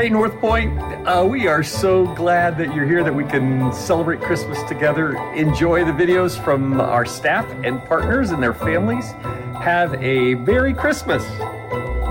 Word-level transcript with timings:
Hey, 0.00 0.08
Northpointe, 0.08 0.80
uh, 1.04 1.26
we 1.26 1.46
are 1.46 1.62
so 1.62 2.06
glad 2.14 2.56
that 2.56 2.74
you're 2.74 2.86
here, 2.86 3.04
that 3.04 3.14
we 3.14 3.22
can 3.22 3.70
celebrate 3.70 4.22
Christmas 4.22 4.62
together. 4.62 5.14
Enjoy 5.34 5.84
the 5.84 5.92
videos 5.92 6.42
from 6.42 6.80
our 6.80 7.04
staff 7.04 7.46
and 7.64 7.84
partners 7.84 8.30
and 8.30 8.42
their 8.42 8.54
families. 8.54 9.12
Have 9.60 9.92
a 10.02 10.36
Merry 10.36 10.72
Christmas. 10.72 11.22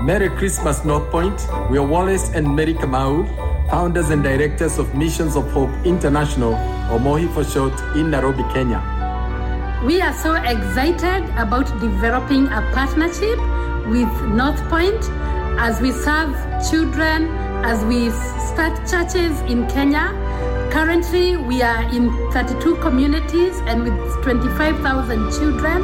Merry 0.04 0.28
Christmas, 0.28 0.82
Northpointe. 0.82 1.42
We 1.68 1.78
are 1.78 1.84
Wallace 1.84 2.30
and 2.32 2.54
Mary 2.54 2.74
Kamau, 2.74 3.26
founders 3.68 4.10
and 4.10 4.22
directors 4.22 4.78
of 4.78 4.94
Missions 4.94 5.34
of 5.34 5.50
Hope 5.50 5.74
International, 5.84 6.54
or 6.92 7.00
MOHI 7.00 7.34
for 7.34 7.42
short, 7.42 7.74
in 7.96 8.08
Nairobi, 8.12 8.44
Kenya. 8.54 8.80
We 9.84 10.00
are 10.00 10.14
so 10.14 10.34
excited 10.34 11.28
about 11.36 11.66
developing 11.80 12.46
a 12.46 12.62
partnership 12.72 13.38
with 13.90 14.14
Northpointe 14.38 15.10
as 15.58 15.80
we 15.80 15.90
serve 15.90 16.36
children, 16.70 17.49
as 17.64 17.84
we 17.84 18.10
start 18.10 18.74
churches 18.88 19.38
in 19.50 19.66
Kenya. 19.68 20.12
Currently, 20.72 21.36
we 21.36 21.62
are 21.62 21.82
in 21.94 22.10
32 22.32 22.76
communities 22.76 23.58
and 23.66 23.84
with 23.84 24.22
25,000 24.22 25.30
children, 25.32 25.82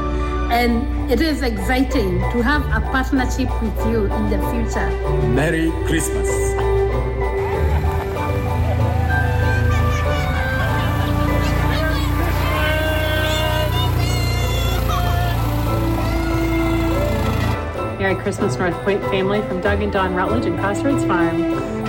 and 0.51 1.11
it 1.11 1.21
is 1.21 1.43
exciting 1.43 2.21
to 2.33 2.43
have 2.43 2.63
a 2.67 2.81
partnership 2.93 3.51
with 3.63 3.77
you 3.87 4.05
in 4.07 4.31
the 4.31 4.39
future. 4.51 4.89
Merry 5.29 5.71
Christmas. 5.87 6.66
Merry 17.99 18.15
Christmas, 18.15 18.57
North 18.57 18.75
Point 18.85 19.03
family 19.05 19.41
from 19.43 19.61
Doug 19.61 19.83
and 19.83 19.93
Don 19.93 20.15
Rutledge 20.15 20.45
and 20.47 20.59
Crossroads 20.59 21.05
Farm. 21.05 21.41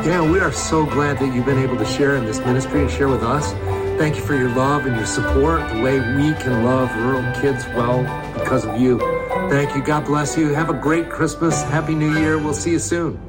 Yeah, 0.05 0.29
we 0.29 0.39
are 0.39 0.51
so 0.51 0.85
glad 0.85 1.19
that 1.19 1.33
you've 1.33 1.45
been 1.45 1.59
able 1.59 1.77
to 1.77 1.85
share 1.85 2.15
in 2.15 2.25
this 2.25 2.39
ministry 2.39 2.81
and 2.81 2.89
share 2.89 3.09
with 3.09 3.23
us. 3.23 3.51
Thank 3.97 4.15
you 4.15 4.21
for 4.21 4.35
your 4.35 4.49
love 4.49 4.85
and 4.85 4.95
your 4.95 5.05
support, 5.05 5.67
the 5.73 5.81
way 5.81 5.99
we 5.99 6.33
can 6.35 6.63
love 6.63 6.95
rural 6.97 7.23
kids 7.41 7.65
well 7.69 8.03
because 8.33 8.63
of 8.65 8.79
you. 8.79 8.99
Thank 9.49 9.75
you. 9.75 9.83
God 9.83 10.05
bless 10.05 10.37
you. 10.37 10.53
Have 10.53 10.69
a 10.69 10.73
great 10.73 11.09
Christmas. 11.09 11.61
Happy 11.63 11.95
New 11.95 12.17
Year. 12.17 12.37
We'll 12.37 12.53
see 12.53 12.71
you 12.71 12.79
soon. 12.79 13.19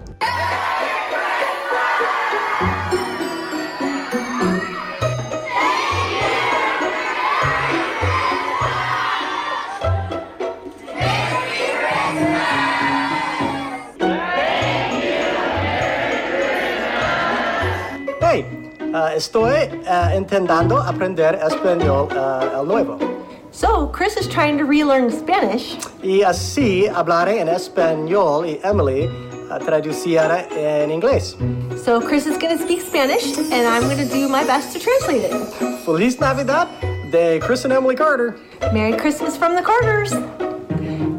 Estoy 19.19 19.69
uh, 19.87 20.17
intentando 20.17 20.79
aprender 20.79 21.39
español 21.43 22.09
uh, 22.12 22.61
el 22.61 22.67
nuevo. 22.67 22.99
So, 23.51 23.89
Chris 23.89 24.17
is 24.17 24.29
trying 24.29 24.56
to 24.59 24.65
relearn 24.65 25.11
Spanish. 25.11 25.77
Y 26.03 26.23
así 26.23 26.87
hablaré 26.87 27.41
en 27.41 27.49
español 27.49 28.47
y 28.47 28.61
Emily 28.62 29.09
uh, 29.51 29.59
traducirá 29.59 30.47
en 30.57 30.91
inglés. 30.91 31.37
So, 31.84 32.01
Chris 32.01 32.27
is 32.27 32.39
going 32.39 32.57
to 32.57 32.62
speak 32.62 32.81
Spanish, 32.81 33.37
and 33.37 33.67
I'm 33.67 33.83
going 33.83 33.99
to 33.99 34.09
do 34.09 34.28
my 34.28 34.45
best 34.45 34.73
to 34.75 34.78
translate 34.78 35.25
it. 35.25 35.33
Feliz 35.84 36.21
Navidad 36.21 36.69
de 37.11 37.41
Chris 37.41 37.65
and 37.65 37.73
Emily 37.73 37.97
Carter. 37.97 38.37
Merry 38.73 38.97
Christmas 38.97 39.37
from 39.37 39.57
the 39.57 39.62
Carters. 39.62 40.12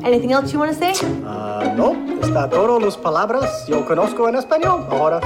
Anything 0.05 0.31
else 0.31 0.53
you 0.53 0.59
want 0.59 0.71
to 0.71 0.77
say? 0.77 0.93
Uh, 1.25 1.73
no, 1.75 1.93
está 2.21 2.49
todo 2.49 2.79
las 2.79 2.95
palabras 2.95 3.67
yo 3.67 3.85
conozco 3.85 4.29
en 4.29 4.35
español 4.35 4.87
ahora. 4.89 5.19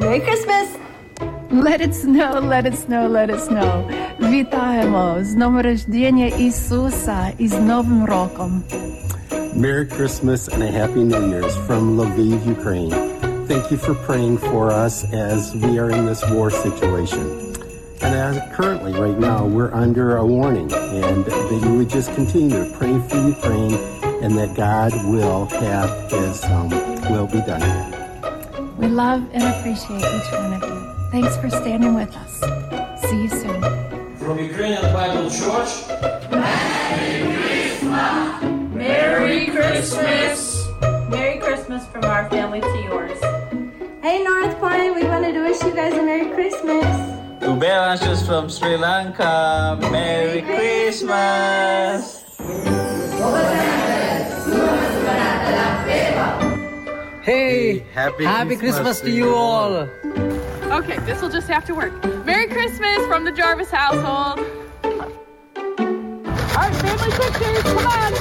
Merry 0.00 0.20
Christmas! 0.20 0.87
Let 1.51 1.81
it 1.81 1.93
snow, 1.93 2.39
let 2.39 2.65
it 2.65 2.75
snow, 2.75 3.07
let 3.07 3.29
it 3.29 3.39
snow. 3.39 3.89
Вітаємо 4.19 5.17
з 5.21 5.33
днем 5.33 5.61
рождения 5.61 6.27
Ісуса 6.27 7.27
і 7.37 7.47
з 7.47 7.59
Новим 7.59 8.05
роком. 8.05 8.63
Merry 9.55 9.85
Christmas 9.85 10.49
and 10.53 10.63
a 10.63 10.71
Happy 10.79 11.03
New 11.11 11.23
Year's 11.31 11.55
from 11.67 11.81
Lviv, 11.97 12.39
Ukraine. 12.57 12.93
Thank 13.47 13.63
you 13.71 13.77
for 13.85 13.93
praying 14.07 14.37
for 14.49 14.71
us 14.85 14.95
as 15.29 15.53
we 15.63 15.71
are 15.81 15.91
in 15.97 16.03
this 16.09 16.21
war 16.33 16.49
situation. 16.49 17.25
And 18.03 18.15
as 18.15 18.35
currently, 18.57 18.93
right 19.05 19.19
now, 19.19 19.45
we're 19.45 19.73
under 19.85 20.17
a 20.17 20.25
warning, 20.25 20.69
and 20.73 21.23
that 21.25 21.59
you 21.63 21.71
would 21.77 21.89
just 21.89 22.13
continue 22.15 22.57
to 22.63 22.69
pray 22.77 22.95
for 23.07 23.17
Ukraine, 23.35 23.75
and 24.23 24.31
that 24.39 24.55
God 24.55 24.91
will 25.05 25.45
have 25.45 25.89
His 26.11 26.43
um, 26.45 26.69
will 27.11 27.27
be 27.27 27.41
done. 27.51 27.93
We 28.77 28.87
love 28.87 29.21
and 29.33 29.43
appreciate 29.43 29.99
each 30.17 30.31
one 30.31 30.53
of 30.53 30.63
you. 30.63 30.86
Thanks 31.10 31.36
for 31.38 31.48
standing 31.50 31.94
with 31.94 32.14
us. 32.16 32.40
See 33.08 33.22
you 33.22 33.28
soon. 33.28 33.60
From 34.16 34.38
Ukrainian 34.38 34.82
Bible 34.92 35.30
Church, 35.30 35.88
Merry 36.30 37.36
Christmas! 37.36 38.42
Merry 38.74 39.46
Christmas 39.46 40.58
Merry 41.08 41.38
Christmas 41.38 41.86
from 41.86 42.04
our 42.04 42.28
family 42.28 42.60
to 42.60 42.82
yours. 42.82 43.18
Hey 44.02 44.24
Northpointe, 44.24 44.94
we 44.94 45.04
wanted 45.04 45.32
to 45.32 45.40
wish 45.40 45.62
you 45.62 45.74
guys 45.74 45.94
a 45.94 46.02
Merry 46.02 46.30
Christmas. 46.30 46.84
Ubelanshus 47.40 48.26
from 48.26 48.50
Sri 48.50 48.76
Lanka, 48.76 49.78
Merry 49.90 50.42
Christmas! 50.42 52.24
Hey, 57.22 57.80
happy, 57.92 58.24
happy 58.24 58.56
Christmas, 58.56 59.00
to 59.00 59.10
you 59.10 59.34
all. 59.34 59.88
Okay, 60.70 60.98
this 61.00 61.20
will 61.22 61.30
just 61.30 61.48
have 61.48 61.64
to 61.64 61.74
work. 61.74 61.92
Merry 62.26 62.46
Christmas 62.46 63.06
from 63.06 63.24
the 63.24 63.32
Jarvis 63.32 63.70
household. 63.70 64.38
All 64.84 64.94
right, 66.56 66.74
family 66.76 67.10
pictures, 67.10 67.62
come 67.62 67.86
on. 67.86 68.12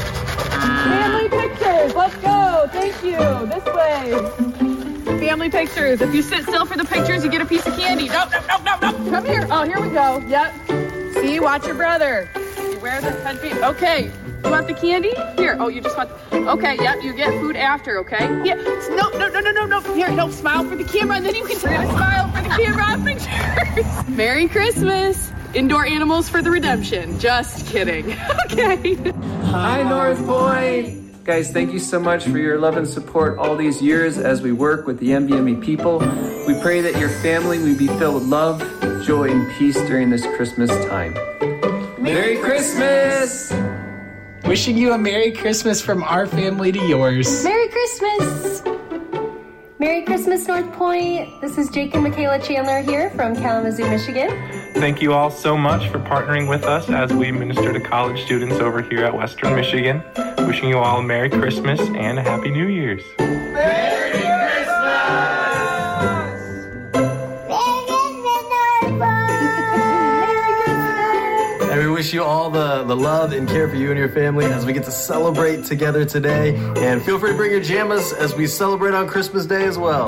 Family 0.88 1.30
pictures, 1.30 1.94
let's 1.94 2.16
go. 2.16 2.68
Thank 2.72 3.04
you. 3.04 3.18
This 3.48 3.66
way. 3.66 5.20
Family 5.20 5.50
pictures. 5.50 6.02
If 6.02 6.14
you 6.16 6.22
sit 6.22 6.44
still 6.44 6.66
for 6.66 6.78
the 6.78 6.86
pictures, 6.86 7.24
you 7.24 7.30
get 7.30 7.42
a 7.42 7.46
piece 7.46 7.66
of 7.68 7.76
candy. 7.78 8.08
No, 8.08 8.28
no, 8.30 8.40
no, 8.48 8.58
no, 8.64 8.92
no. 8.92 9.12
Come 9.12 9.26
here. 9.26 9.46
Oh, 9.52 9.64
here 9.64 9.82
we 9.82 9.90
go. 9.90 10.20
Yep. 10.28 10.54
See, 11.16 11.40
watch 11.40 11.66
your 11.66 11.76
brother. 11.76 12.30
You 12.58 12.80
wear 12.80 13.02
the 13.02 13.12
headpiece. 13.12 13.62
Okay. 13.62 14.12
You 14.44 14.52
want 14.52 14.68
the 14.68 14.74
candy? 14.74 15.14
Here. 15.36 15.58
Oh, 15.60 15.68
you 15.68 15.82
just 15.82 15.98
want. 15.98 16.10
Okay. 16.32 16.76
Yep. 16.76 17.04
You 17.04 17.14
get 17.14 17.32
food 17.40 17.56
after. 17.56 18.00
Okay. 18.00 18.44
Yeah. 18.46 18.56
No, 18.56 19.10
no, 19.10 19.30
no, 19.30 19.40
no, 19.40 19.52
no, 19.52 19.66
no. 19.66 19.82
Here. 19.94 20.12
No. 20.12 20.30
Smile 20.32 20.64
for 20.66 20.76
the 20.76 20.84
camera, 20.84 21.18
and 21.18 21.26
then 21.26 21.36
you 21.36 21.46
can 21.46 21.58
smile 21.58 22.32
for 22.32 22.42
the 22.42 22.50
camera 22.50 23.04
pictures. 23.04 24.08
Merry 24.16 24.48
Christmas. 24.48 25.32
Indoor 25.54 25.86
animals 25.86 26.30
for 26.30 26.42
the 26.42 26.52
redemption. 26.52 27.20
Just 27.20 27.66
kidding. 27.68 28.06
okay. 28.46 28.96
Hi, 28.96 29.82
Northpointe. 29.84 31.24
Guys, 31.24 31.52
thank 31.52 31.74
you 31.74 31.80
so 31.80 32.00
much 32.00 32.24
for 32.24 32.38
your 32.38 32.58
love 32.58 32.78
and 32.78 32.88
support 32.88 33.38
all 33.38 33.58
these 33.58 33.82
years 33.82 34.18
as 34.18 34.42
we 34.42 34.54
work 34.54 34.88
with 34.88 35.00
the 35.00 35.10
MBME 35.10 35.62
people. 35.62 36.00
We 36.48 36.58
pray 36.62 36.80
that 36.80 36.98
your 36.98 37.10
family 37.10 37.60
will 37.60 37.78
be 37.78 37.88
filled 37.88 38.16
with 38.16 38.24
love, 38.24 38.62
joy, 39.06 39.32
and 39.32 39.52
peace 39.54 39.76
during 39.88 40.10
this 40.10 40.26
Christmas 40.38 40.70
time. 40.86 41.14
Merry 42.02 42.38
Christmas! 42.38 43.52
Wishing 44.48 44.78
you 44.78 44.94
a 44.94 44.98
Merry 44.98 45.34
Christmas 45.34 45.82
from 45.82 46.04
our 46.04 46.26
family 46.26 46.72
to 46.72 46.80
yours. 46.80 47.44
Merry 47.44 47.68
Christmas! 47.68 48.64
Merry 49.78 50.04
Christmas, 50.06 50.48
Northpointe. 50.48 51.42
This 51.42 51.58
is 51.58 51.70
Jake 51.70 51.94
and 51.94 52.04
Michaela 52.04 52.40
Chandler 52.40 52.80
here 52.80 53.10
from 53.10 53.36
Kalamazoo, 53.36 53.90
Michigan. 53.90 54.30
Thank 54.76 55.02
you 55.02 55.12
all 55.12 55.30
so 55.30 55.58
much 55.58 55.90
for 55.90 56.00
partnering 56.00 56.48
with 56.48 56.64
us 56.64 56.90
as 56.90 57.12
we 57.12 57.30
minister 57.30 57.74
to 57.74 57.80
college 57.82 58.24
students 58.24 58.56
over 58.56 58.82
here 58.82 59.04
at 59.04 59.14
Western 59.14 59.54
Michigan. 59.54 60.02
Wishing 60.48 60.70
you 60.70 60.78
all 60.78 61.00
a 61.00 61.04
Merry 61.04 61.30
Christmas 61.30 61.82
and 61.82 62.18
a 62.18 62.22
Happy 62.22 62.50
New 62.50 62.68
Year's. 62.68 63.04
And 63.20 64.27
wish 72.08 72.14
you 72.14 72.24
all 72.24 72.50
the, 72.50 72.84
the 72.84 72.96
love 72.96 73.34
and 73.34 73.50
care 73.50 73.68
for 73.68 73.76
you 73.76 73.90
and 73.90 74.00
your 74.00 74.08
family 74.08 74.46
as 74.46 74.66
we 74.66 74.72
get 74.72 74.86
to 74.86 74.92
celebrate 74.92 75.66
together 75.66 76.06
today. 76.06 76.56
And 76.78 77.04
feel 77.04 77.20
free 77.20 77.32
to 77.32 77.36
bring 77.36 77.52
your 77.52 77.60
jammas 77.60 78.16
as 78.16 78.34
we 78.34 78.48
celebrate 78.48 78.94
on 78.94 79.10
Christmas 79.10 79.46
Day 79.46 79.66
as 79.66 79.78
well. 79.78 80.08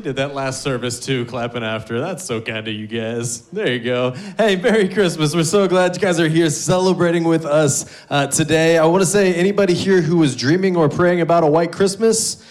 Did 0.00 0.16
that 0.16 0.34
last 0.34 0.62
service 0.62 0.98
too, 0.98 1.26
clapping 1.26 1.62
after. 1.62 2.00
That's 2.00 2.24
so 2.24 2.40
kind 2.40 2.66
of 2.66 2.72
you 2.72 2.86
guys. 2.86 3.42
There 3.48 3.70
you 3.70 3.80
go. 3.80 4.12
Hey, 4.38 4.56
Merry 4.56 4.88
Christmas. 4.88 5.34
We're 5.34 5.44
so 5.44 5.68
glad 5.68 5.94
you 5.94 6.00
guys 6.00 6.18
are 6.18 6.28
here 6.28 6.48
celebrating 6.48 7.24
with 7.24 7.44
us 7.44 7.84
uh, 8.08 8.26
today. 8.28 8.78
I 8.78 8.86
want 8.86 9.02
to 9.02 9.06
say, 9.06 9.34
anybody 9.34 9.74
here 9.74 10.00
who 10.00 10.16
was 10.16 10.34
dreaming 10.34 10.74
or 10.74 10.88
praying 10.88 11.20
about 11.20 11.44
a 11.44 11.46
white 11.46 11.70
Christmas, 11.70 12.42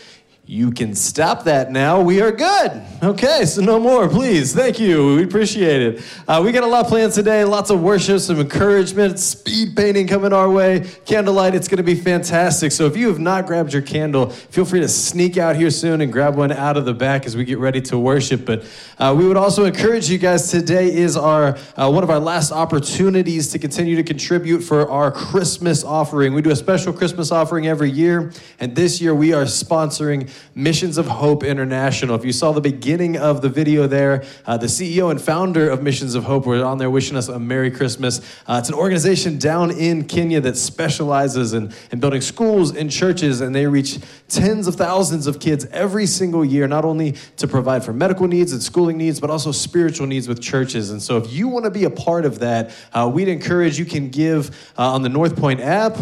you 0.50 0.72
can 0.72 0.96
stop 0.96 1.44
that 1.44 1.72
now. 1.72 2.02
We 2.02 2.22
are 2.22 2.32
good. 2.32 2.82
Okay, 3.04 3.46
so 3.46 3.62
no 3.62 3.80
more, 3.80 4.10
please. 4.10 4.52
Thank 4.52 4.80
you. 4.80 5.18
We 5.18 5.24
appreciate 5.24 5.80
it. 5.80 6.04
Uh, 6.28 6.42
we 6.44 6.52
got 6.52 6.64
a 6.64 6.68
lot 6.68 6.88
planned 6.88 7.14
today. 7.14 7.44
Lots 7.44 7.70
of 7.70 7.82
worship, 7.82 8.20
some 8.20 8.40
encouragement, 8.40 9.20
speed 9.20 9.78
painting 9.78 10.08
coming 10.08 10.34
our 10.34 10.50
way, 10.50 10.90
candlelight. 11.06 11.54
It's 11.54 11.68
going 11.68 11.78
to 11.78 11.84
be 11.84 11.94
fantastic. 11.94 12.72
So 12.72 12.88
if 12.88 12.98
you 12.98 13.10
have 13.10 13.20
not 13.20 13.46
grabbed 13.46 13.74
your 13.74 13.84
candle, 13.84 14.32
feel 14.32 14.66
free 14.66 14.80
to 14.80 14.88
sneak 14.88 15.38
out 15.38 15.56
here 15.56 15.70
soon 15.70 16.02
and 16.02 16.12
grab 16.12 16.36
one 16.36 16.52
out 16.52 16.78
of 16.78 16.86
the 16.86 16.96
back 16.96 17.28
as 17.28 17.38
we 17.38 17.46
get 17.46 17.60
ready 17.60 17.82
to 17.82 18.00
worship. 18.00 18.44
But 18.44 18.66
uh, 18.98 19.14
we 19.16 19.28
would 19.28 19.38
also 19.38 19.66
encourage 19.66 20.10
you 20.10 20.18
guys. 20.18 20.50
Today 20.50 20.92
is 20.92 21.16
our 21.16 21.60
uh, 21.76 21.92
one 21.92 22.04
of 22.04 22.10
our 22.10 22.20
last 22.20 22.52
opportunities 22.52 23.52
to 23.52 23.60
continue 23.60 23.96
to 23.98 24.04
contribute 24.04 24.62
for 24.62 24.90
our 24.90 25.12
Christmas 25.12 25.84
offering. 25.84 26.34
We 26.34 26.42
do 26.42 26.50
a 26.50 26.56
special 26.56 26.92
Christmas 26.92 27.32
offering 27.32 27.68
every 27.68 27.92
year, 27.92 28.32
and 28.60 28.76
this 28.76 29.00
year 29.00 29.14
we 29.14 29.32
are 29.32 29.44
sponsoring 29.44 30.28
Missions 30.56 30.98
of 30.98 31.08
Hope 31.08 31.44
International. 31.44 32.16
If 32.16 32.26
you 32.26 32.32
saw 32.32 32.52
the 32.52 32.62
beginning 32.62 33.18
of 33.18 33.42
the 33.42 33.50
video 33.50 33.88
there, 33.88 34.24
uh, 34.46 34.58
the 34.58 34.68
CEO 34.68 35.12
and 35.12 35.22
founder 35.22 35.70
of 35.70 35.84
Missions 35.84 36.16
of 36.16 36.24
Hope 36.24 36.46
were 36.46 36.64
on 36.64 36.78
there 36.78 36.90
wishing 36.90 37.18
us 37.18 37.28
a 37.28 37.40
Merry 37.40 37.72
Christmas. 37.72 38.20
Uh, 38.48 38.58
it's 38.60 38.70
an 38.70 38.76
organization 38.76 39.38
down 39.38 39.72
in 39.72 40.06
Kenya 40.06 40.42
that 40.42 40.58
specializes 40.58 41.54
in, 41.54 41.74
in 41.92 42.00
building 42.00 42.22
schools 42.22 42.76
and 42.76 42.92
churches, 42.92 43.42
and 43.42 43.56
they 43.56 43.68
reach 43.68 44.00
tens 44.28 44.68
of 44.68 44.76
thousands 44.76 45.28
of 45.28 45.40
kids 45.40 45.66
every 45.72 46.06
single 46.06 46.44
year, 46.44 46.68
not 46.68 46.86
only 46.86 47.16
to 47.38 47.48
provide 47.48 47.84
for 47.84 47.94
medical 47.94 48.28
needs 48.28 48.52
and 48.52 48.62
schooling 48.62 48.98
needs, 48.98 49.20
but 49.20 49.30
also 49.30 49.52
spiritual 49.52 50.08
needs 50.08 50.28
with 50.28 50.42
churches. 50.42 50.92
And 50.92 51.02
so 51.02 51.18
if 51.18 51.32
you 51.32 51.48
want 51.48 51.66
to 51.66 51.72
be 51.72 51.84
a 51.84 51.90
part 51.90 52.26
of 52.26 52.40
that, 52.40 52.72
uh, 52.94 53.10
we'd 53.14 53.28
encourage 53.28 53.80
you 53.80 53.86
can 53.86 54.10
give 54.10 54.50
uh, 54.78 54.94
on 54.94 55.02
the 55.02 55.10
Northpointe 55.10 55.60
app. 55.60 55.98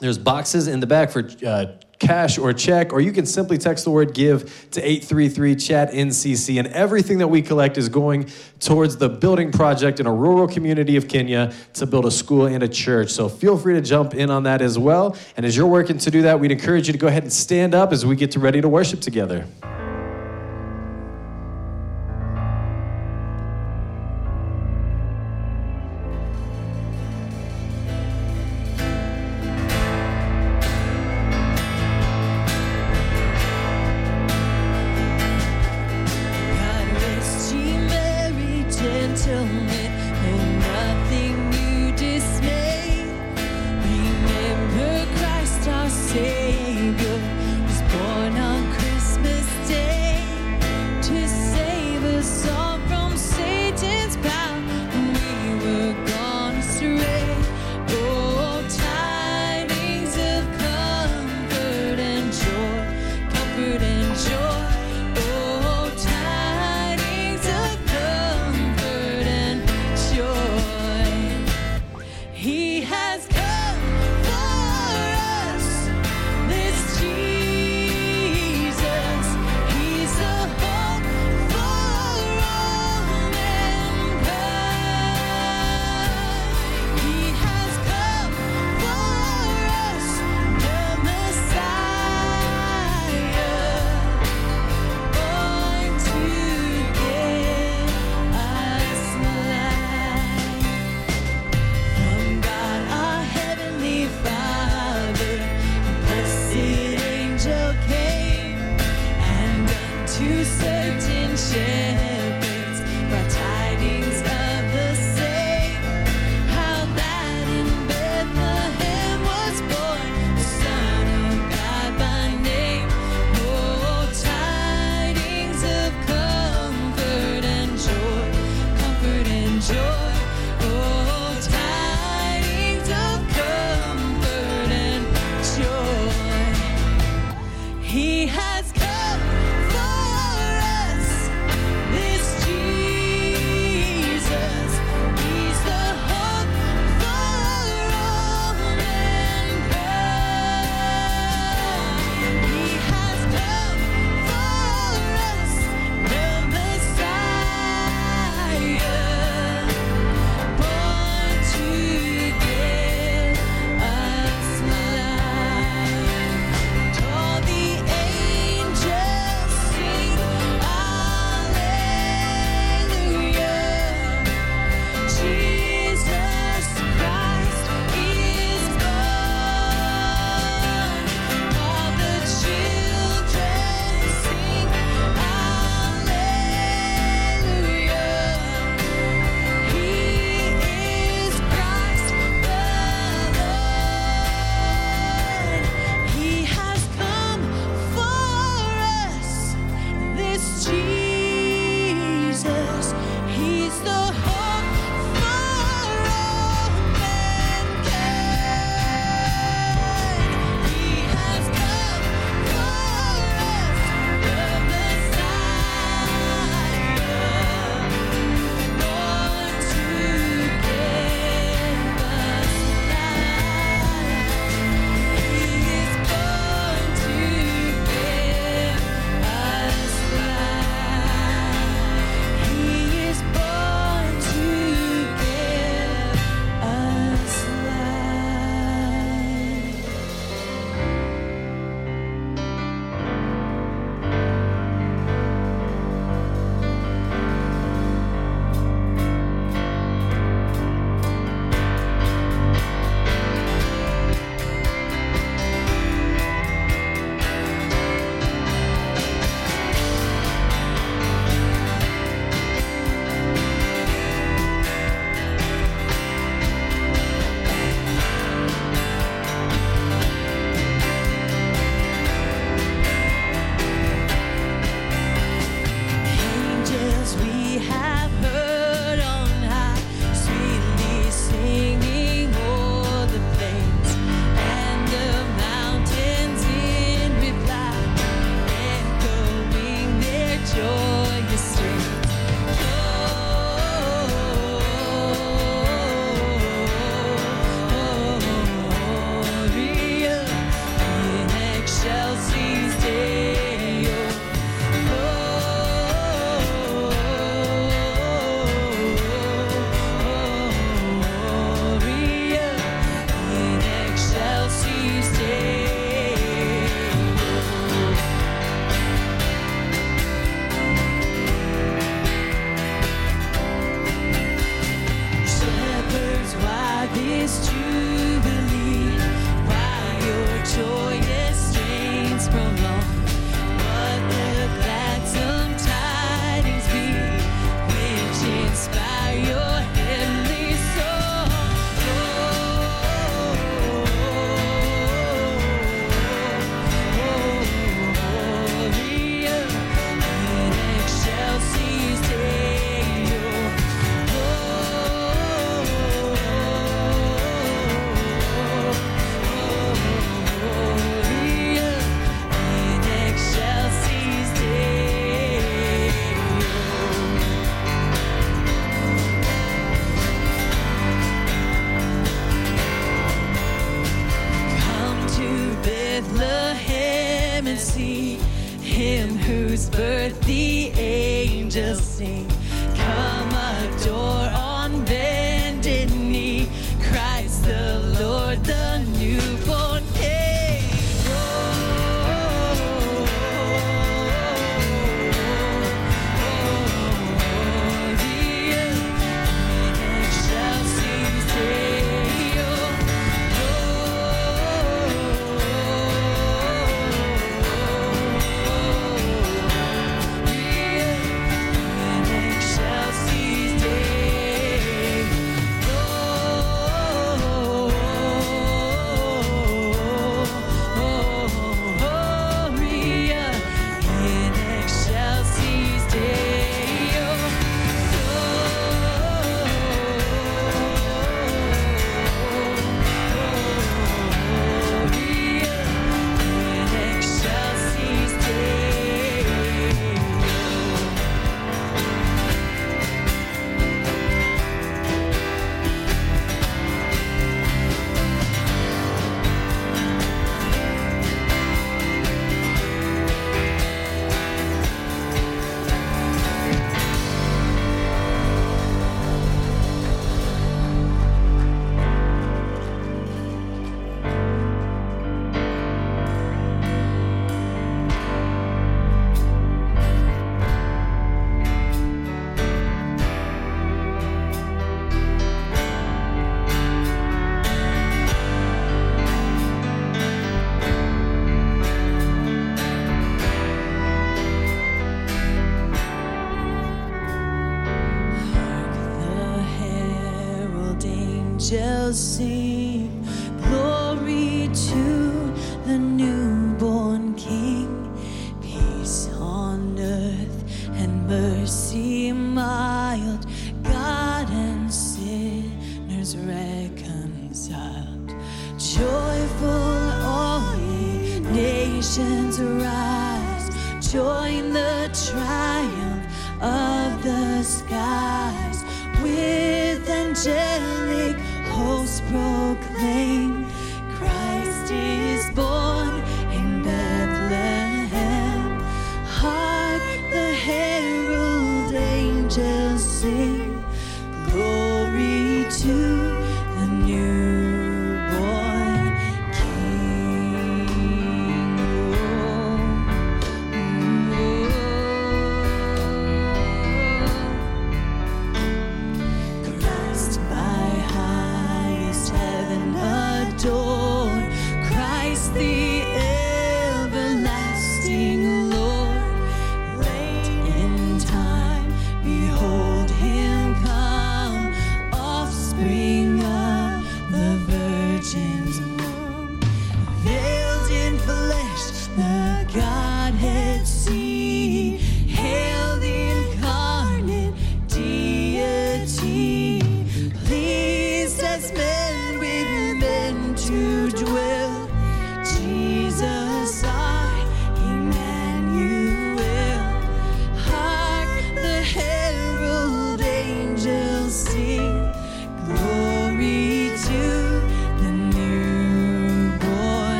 There's 0.00 0.18
boxes 0.18 0.68
in 0.68 0.80
the 0.80 0.86
back 0.86 1.10
for 1.10 1.28
uh, 1.44 1.66
cash 1.98 2.38
or 2.38 2.52
check, 2.52 2.92
or 2.92 3.00
you 3.00 3.12
can 3.12 3.26
simply 3.26 3.58
text 3.58 3.84
the 3.84 3.90
word 3.90 4.14
give 4.14 4.70
to 4.70 4.80
833 4.80 5.56
chat 5.56 5.92
NCC. 5.92 6.58
And 6.58 6.68
everything 6.68 7.18
that 7.18 7.28
we 7.28 7.42
collect 7.42 7.76
is 7.78 7.88
going 7.88 8.30
towards 8.60 8.96
the 8.96 9.08
building 9.08 9.52
project 9.52 10.00
in 10.00 10.06
a 10.06 10.12
rural 10.12 10.46
community 10.46 10.96
of 10.96 11.08
Kenya 11.08 11.52
to 11.74 11.86
build 11.86 12.06
a 12.06 12.10
school 12.10 12.46
and 12.46 12.62
a 12.62 12.68
church. 12.68 13.10
So 13.10 13.28
feel 13.28 13.56
free 13.56 13.74
to 13.74 13.80
jump 13.80 14.14
in 14.14 14.30
on 14.30 14.44
that 14.44 14.62
as 14.62 14.78
well. 14.78 15.16
And 15.36 15.44
as 15.44 15.56
you're 15.56 15.66
working 15.66 15.98
to 15.98 16.10
do 16.10 16.22
that, 16.22 16.38
we'd 16.38 16.52
encourage 16.52 16.86
you 16.86 16.92
to 16.92 16.98
go 16.98 17.08
ahead 17.08 17.22
and 17.22 17.32
stand 17.32 17.74
up 17.74 17.92
as 17.92 18.06
we 18.06 18.16
get 18.16 18.32
to 18.32 18.40
ready 18.40 18.60
to 18.60 18.68
worship 18.68 19.00
together. 19.00 19.46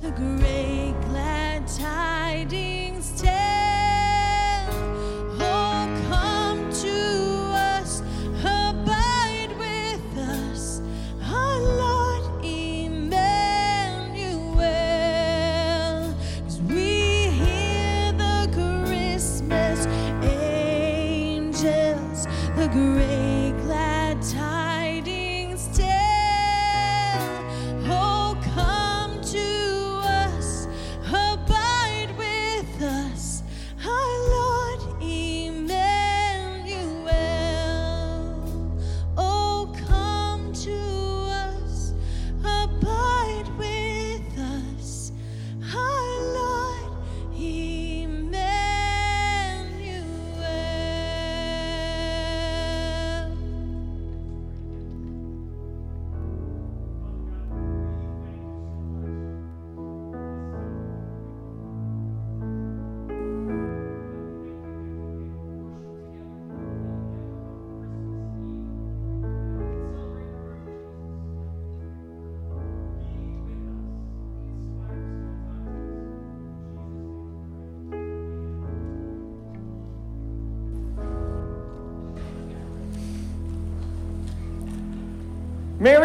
The 0.00 0.10
great 0.12 0.89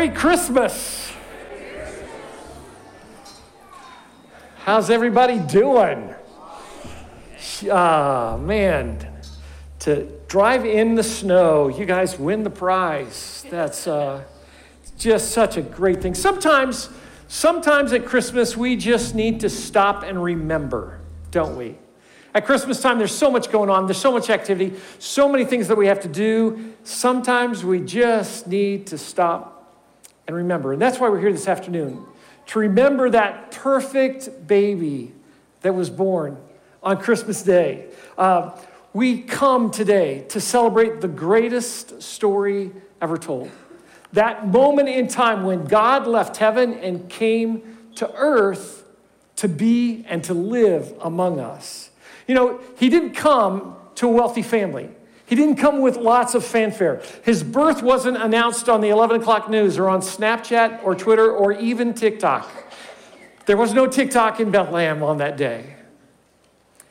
Merry 0.06 0.18
Christmas. 0.18 1.12
How's 4.58 4.92
everybody 4.92 5.40
doing? 5.40 6.14
Ah, 7.72 8.38
man, 8.40 9.08
to 9.80 10.08
drive 10.28 10.64
in 10.64 10.94
the 10.94 11.02
snow, 11.02 11.70
you 11.70 11.88
guys 11.88 12.20
win 12.20 12.44
the 12.44 12.52
prize. 12.52 13.48
That's 13.50 13.88
uh, 13.88 14.24
just 15.00 15.32
such 15.32 15.58
a 15.58 15.64
great 15.64 16.04
thing. 16.04 16.14
Sometimes, 16.14 16.90
sometimes 17.28 17.92
at 17.92 18.06
Christmas, 18.06 18.56
we 18.56 18.76
just 18.76 19.16
need 19.16 19.40
to 19.40 19.50
stop 19.50 20.04
and 20.04 20.22
remember, 20.22 21.00
don't 21.32 21.58
we? 21.58 21.80
At 22.36 22.46
Christmas 22.46 22.80
time, 22.80 23.00
there's 23.00 23.16
so 23.16 23.32
much 23.32 23.52
going 23.52 23.72
on, 23.72 23.88
there's 23.88 23.98
so 23.98 24.12
much 24.12 24.30
activity, 24.30 24.76
so 25.00 25.28
many 25.28 25.46
things 25.46 25.68
that 25.68 25.78
we 25.78 25.88
have 25.88 26.02
to 26.02 26.10
do. 26.10 26.76
Sometimes 26.84 27.66
we 27.66 27.80
just 27.80 28.46
need 28.46 28.86
to 28.88 29.00
stop 29.00 29.55
and 30.28 30.36
remember. 30.36 30.74
And 30.74 30.82
that's 30.82 31.00
why 31.00 31.10
we're 31.10 31.20
here 31.20 31.32
this 31.32 31.48
afternoon 31.48 32.06
to 32.48 32.60
remember 32.60 33.10
that 33.10 33.52
perfect 33.52 34.48
baby 34.48 35.14
that 35.62 35.74
was 35.74 35.90
born 35.90 36.38
on 36.84 36.98
Christmas 36.98 37.42
Day. 37.42 37.88
Uh, 38.18 38.52
we 38.94 39.22
come 39.22 39.72
today 39.72 40.26
to 40.30 40.40
celebrate 40.40 41.02
the 41.02 41.08
greatest 41.08 42.02
story 42.02 42.72
ever 43.02 43.18
told 43.18 43.52
That 44.14 44.48
moment 44.48 44.88
in 44.88 45.08
time 45.08 45.44
when 45.44 45.66
God 45.66 46.08
left 46.08 46.38
heaven 46.38 46.74
and 46.76 47.10
came 47.10 47.90
to 47.96 48.12
earth 48.14 48.86
to 49.38 49.50
be 49.50 50.06
and 50.08 50.24
to 50.26 50.34
live 50.34 50.94
among 51.02 51.40
us. 51.40 51.90
You 52.28 52.36
know, 52.36 52.62
he 52.78 52.90
didn't 52.90 53.14
come 53.14 53.76
to 53.96 54.08
a 54.08 54.12
wealthy 54.12 54.42
family. 54.42 54.90
He 55.26 55.36
didn't 55.36 55.56
come 55.56 55.82
with 55.82 55.98
lots 55.98 56.36
of 56.36 56.46
fanfare. 56.46 57.02
His 57.24 57.44
birth 57.44 57.82
wasn't 57.82 58.18
announced 58.18 58.70
on 58.70 58.82
the 58.82 58.90
11 58.90 59.22
o'clock 59.22 59.50
news 59.50 59.78
or 59.78 59.90
on 59.90 60.02
Snapchat 60.02 60.84
or 60.84 60.94
Twitter 60.94 61.32
or 61.32 61.52
even 61.52 61.94
TikTok. 61.94 62.50
There 63.46 63.58
was 63.58 63.74
no 63.74 63.88
TikTok 63.88 64.40
in 64.40 64.52
Bethlehem 64.52 65.02
on 65.02 65.18
that 65.18 65.38
day. 65.38 65.76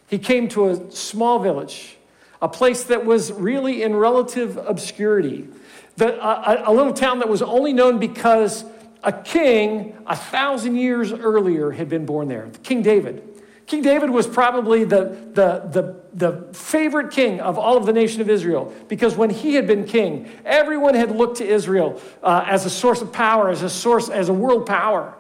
He 0.09 0.19
came 0.19 0.49
to 0.51 0.71
a 0.71 0.91
small 0.91 1.39
village, 1.39 1.97
a 2.43 2.49
place 2.49 2.85
that 2.85 3.05
was 3.05 3.33
really 3.33 3.83
in 3.83 3.97
relative 3.97 4.57
obscurity, 4.57 5.49
the, 5.97 6.21
a, 6.25 6.71
a 6.71 6.73
little 6.73 6.93
town 6.93 7.21
that 7.21 7.29
was 7.29 7.43
only 7.43 7.73
known 7.73 7.99
because 7.99 8.65
a 9.05 9.13
king 9.13 9.97
a 10.07 10.17
thousand 10.17 10.77
years 10.77 11.13
earlier 11.13 11.71
had 11.71 11.89
been 11.89 12.05
born 12.05 12.29
there, 12.29 12.51
King 12.63 12.83
David. 12.83 13.23
King 13.67 13.83
David 13.83 14.11
was 14.11 14.27
probably 14.27 14.85
the, 14.85 15.17
the, 15.33 15.69
the, 15.71 16.04
the, 16.15 16.49
favorite 16.53 17.11
king 17.13 17.41
of 17.41 17.59
all 17.59 17.77
of 17.77 17.87
the 17.87 17.93
nation 17.93 18.21
of 18.21 18.31
Israel 18.31 18.73
because 18.89 19.17
when 19.17 19.31
he 19.31 19.55
had 19.55 19.67
been 19.67 19.85
king, 19.85 20.31
everyone 20.45 20.95
had 20.95 21.11
looked 21.11 21.39
to 21.39 21.47
Israel 21.47 22.01
uh, 22.23 22.45
as 22.47 22.65
a 22.65 22.71
source 22.71 23.03
of 23.03 23.13
power, 23.13 23.51
as 23.51 23.63
a 23.63 23.71
source, 23.71 24.09
as 24.09 24.29
a 24.29 24.33
world 24.33 24.67
power. 24.67 25.15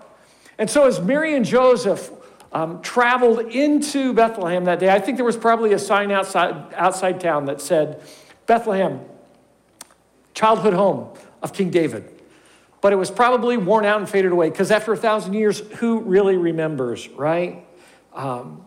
And 0.58 0.70
so, 0.70 0.86
as 0.86 1.00
Mary 1.00 1.34
and 1.34 1.44
Joseph 1.44 2.10
um, 2.52 2.80
traveled 2.80 3.40
into 3.40 4.12
Bethlehem 4.12 4.64
that 4.64 4.78
day, 4.78 4.88
I 4.88 5.00
think 5.00 5.18
there 5.18 5.24
was 5.24 5.36
probably 5.36 5.72
a 5.72 5.78
sign 5.78 6.12
outside, 6.12 6.72
outside 6.74 7.20
town 7.20 7.46
that 7.46 7.60
said, 7.60 8.00
Bethlehem, 8.46 9.00
childhood 10.32 10.74
home 10.74 11.16
of 11.42 11.52
King 11.52 11.70
David. 11.70 12.10
But 12.80 12.92
it 12.92 12.96
was 12.96 13.10
probably 13.10 13.56
worn 13.56 13.84
out 13.84 13.98
and 13.98 14.08
faded 14.08 14.30
away 14.30 14.50
because 14.50 14.70
after 14.70 14.92
a 14.92 14.96
thousand 14.96 15.34
years, 15.34 15.58
who 15.78 16.00
really 16.00 16.36
remembers, 16.36 17.08
right? 17.08 17.66
Um, 18.12 18.63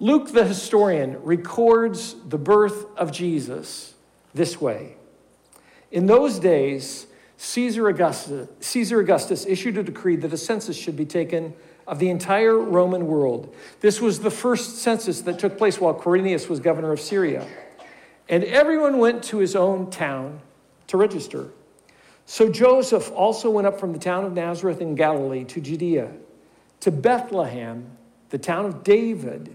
Luke, 0.00 0.32
the 0.32 0.44
historian, 0.44 1.22
records 1.22 2.16
the 2.28 2.38
birth 2.38 2.86
of 2.96 3.12
Jesus 3.12 3.94
this 4.34 4.60
way. 4.60 4.96
In 5.90 6.06
those 6.06 6.38
days, 6.38 7.06
Caesar 7.36 7.88
Augustus, 7.88 8.48
Caesar 8.60 9.00
Augustus 9.00 9.46
issued 9.46 9.78
a 9.78 9.82
decree 9.82 10.16
that 10.16 10.32
a 10.32 10.36
census 10.36 10.76
should 10.76 10.96
be 10.96 11.04
taken 11.04 11.54
of 11.86 11.98
the 11.98 12.08
entire 12.08 12.58
Roman 12.58 13.06
world. 13.06 13.54
This 13.80 14.00
was 14.00 14.20
the 14.20 14.30
first 14.30 14.78
census 14.78 15.20
that 15.22 15.38
took 15.38 15.58
place 15.58 15.80
while 15.80 15.94
Quirinius 15.94 16.48
was 16.48 16.60
governor 16.60 16.92
of 16.92 17.00
Syria. 17.00 17.46
And 18.28 18.42
everyone 18.44 18.98
went 18.98 19.22
to 19.24 19.38
his 19.38 19.54
own 19.54 19.90
town 19.90 20.40
to 20.86 20.96
register. 20.96 21.50
So 22.26 22.50
Joseph 22.50 23.12
also 23.12 23.50
went 23.50 23.66
up 23.66 23.78
from 23.78 23.92
the 23.92 23.98
town 23.98 24.24
of 24.24 24.32
Nazareth 24.32 24.80
in 24.80 24.94
Galilee 24.94 25.44
to 25.44 25.60
Judea, 25.60 26.10
to 26.80 26.90
Bethlehem, 26.90 27.98
the 28.30 28.38
town 28.38 28.64
of 28.64 28.82
David, 28.82 29.54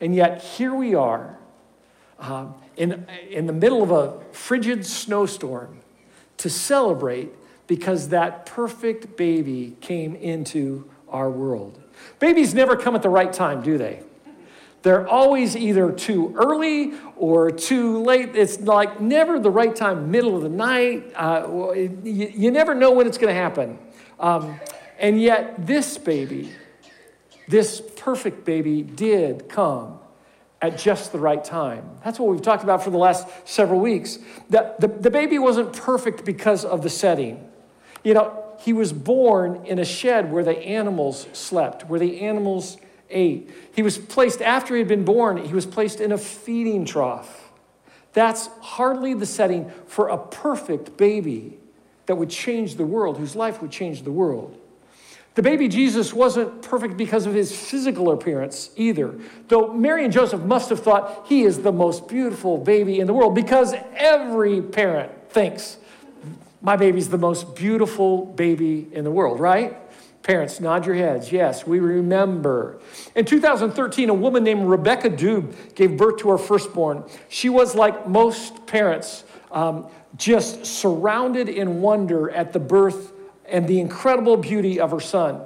And 0.00 0.14
yet, 0.14 0.42
here 0.42 0.74
we 0.74 0.94
are 0.94 1.38
um, 2.18 2.54
in, 2.76 3.06
in 3.28 3.46
the 3.46 3.52
middle 3.52 3.82
of 3.82 3.90
a 3.90 4.20
frigid 4.32 4.86
snowstorm 4.86 5.80
to 6.38 6.48
celebrate 6.48 7.30
because 7.66 8.08
that 8.08 8.46
perfect 8.46 9.16
baby 9.16 9.76
came 9.80 10.16
into 10.16 10.88
our 11.08 11.30
world. 11.30 11.80
Babies 12.18 12.54
never 12.54 12.76
come 12.76 12.94
at 12.94 13.02
the 13.02 13.08
right 13.08 13.32
time, 13.32 13.62
do 13.62 13.78
they? 13.78 14.00
They're 14.82 15.06
always 15.06 15.56
either 15.56 15.92
too 15.92 16.34
early 16.36 16.94
or 17.16 17.50
too 17.50 18.02
late. 18.02 18.34
It's 18.34 18.60
like 18.60 19.00
never 19.00 19.38
the 19.38 19.50
right 19.50 19.76
time, 19.76 20.10
middle 20.10 20.36
of 20.36 20.42
the 20.42 20.48
night. 20.48 21.12
Uh, 21.14 21.72
you, 21.74 22.32
you, 22.34 22.50
never 22.50 22.74
know 22.74 22.90
when 22.92 23.06
it's 23.06 23.18
going 23.18 23.32
to 23.32 23.38
happen. 23.38 23.78
Um, 24.18 24.58
and 24.98 25.20
yet, 25.20 25.66
this 25.66 25.98
baby, 25.98 26.50
this 27.50 27.82
perfect 27.96 28.44
baby, 28.44 28.82
did 28.82 29.48
come 29.48 29.98
at 30.62 30.78
just 30.78 31.10
the 31.12 31.18
right 31.18 31.42
time. 31.42 31.84
That's 32.04 32.18
what 32.18 32.30
we've 32.30 32.42
talked 32.42 32.62
about 32.62 32.84
for 32.84 32.90
the 32.90 32.98
last 32.98 33.26
several 33.44 33.80
weeks. 33.80 34.18
The, 34.50 34.74
the, 34.78 34.88
the 34.88 35.10
baby 35.10 35.38
wasn't 35.38 35.72
perfect 35.72 36.24
because 36.24 36.64
of 36.64 36.82
the 36.82 36.90
setting. 36.90 37.48
You 38.04 38.14
know, 38.14 38.44
he 38.60 38.72
was 38.72 38.92
born 38.92 39.64
in 39.66 39.78
a 39.78 39.84
shed 39.84 40.30
where 40.30 40.44
the 40.44 40.56
animals 40.58 41.26
slept, 41.32 41.86
where 41.88 41.98
the 41.98 42.20
animals 42.20 42.76
ate. 43.08 43.50
He 43.74 43.82
was 43.82 43.98
placed, 43.98 44.42
after 44.42 44.74
he 44.74 44.80
had 44.80 44.88
been 44.88 45.04
born, 45.04 45.38
he 45.44 45.54
was 45.54 45.66
placed 45.66 46.00
in 46.00 46.12
a 46.12 46.18
feeding 46.18 46.84
trough. 46.84 47.50
That's 48.12 48.48
hardly 48.60 49.14
the 49.14 49.26
setting 49.26 49.70
for 49.86 50.08
a 50.08 50.18
perfect 50.18 50.96
baby 50.96 51.58
that 52.06 52.16
would 52.16 52.30
change 52.30 52.74
the 52.76 52.84
world, 52.84 53.18
whose 53.18 53.34
life 53.34 53.62
would 53.62 53.70
change 53.70 54.02
the 54.02 54.12
world. 54.12 54.59
The 55.40 55.48
baby 55.48 55.68
Jesus 55.68 56.12
wasn't 56.12 56.60
perfect 56.60 56.98
because 56.98 57.24
of 57.24 57.32
his 57.32 57.50
physical 57.50 58.10
appearance 58.10 58.68
either, 58.76 59.14
though 59.48 59.72
Mary 59.72 60.04
and 60.04 60.12
Joseph 60.12 60.42
must 60.42 60.68
have 60.68 60.80
thought 60.80 61.24
he 61.28 61.44
is 61.44 61.62
the 61.62 61.72
most 61.72 62.08
beautiful 62.08 62.58
baby 62.58 63.00
in 63.00 63.06
the 63.06 63.14
world 63.14 63.34
because 63.34 63.74
every 63.94 64.60
parent 64.60 65.10
thinks 65.30 65.78
my 66.60 66.76
baby's 66.76 67.08
the 67.08 67.16
most 67.16 67.56
beautiful 67.56 68.26
baby 68.26 68.86
in 68.92 69.02
the 69.02 69.10
world, 69.10 69.40
right? 69.40 69.78
Parents, 70.22 70.60
nod 70.60 70.84
your 70.84 70.94
heads. 70.94 71.32
Yes, 71.32 71.66
we 71.66 71.78
remember. 71.78 72.78
In 73.14 73.24
2013, 73.24 74.10
a 74.10 74.12
woman 74.12 74.44
named 74.44 74.68
Rebecca 74.68 75.08
Dube 75.08 75.74
gave 75.74 75.96
birth 75.96 76.18
to 76.18 76.28
her 76.28 76.36
firstborn. 76.36 77.02
She 77.30 77.48
was 77.48 77.74
like 77.74 78.06
most 78.06 78.66
parents, 78.66 79.24
um, 79.50 79.86
just 80.18 80.66
surrounded 80.66 81.48
in 81.48 81.80
wonder 81.80 82.30
at 82.30 82.52
the 82.52 82.60
birth 82.60 83.14
and 83.50 83.66
the 83.66 83.80
incredible 83.80 84.36
beauty 84.36 84.80
of 84.80 84.90
her 84.90 85.00
son. 85.00 85.42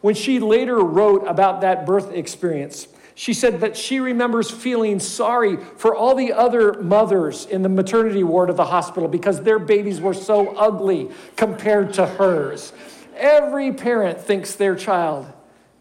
When 0.00 0.14
she 0.14 0.40
later 0.40 0.78
wrote 0.78 1.26
about 1.26 1.60
that 1.60 1.84
birth 1.84 2.12
experience, 2.12 2.88
she 3.14 3.34
said 3.34 3.60
that 3.60 3.76
she 3.76 4.00
remembers 4.00 4.50
feeling 4.50 4.98
sorry 4.98 5.56
for 5.76 5.94
all 5.94 6.14
the 6.14 6.32
other 6.32 6.80
mothers 6.80 7.44
in 7.44 7.62
the 7.62 7.68
maternity 7.68 8.22
ward 8.22 8.48
of 8.48 8.56
the 8.56 8.64
hospital 8.64 9.08
because 9.08 9.42
their 9.42 9.58
babies 9.58 10.00
were 10.00 10.14
so 10.14 10.56
ugly 10.56 11.10
compared 11.36 11.92
to 11.94 12.06
hers. 12.06 12.72
Every 13.16 13.72
parent 13.72 14.20
thinks 14.20 14.54
their 14.54 14.74
child 14.74 15.30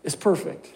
is 0.04 0.16
perfect. 0.16 0.74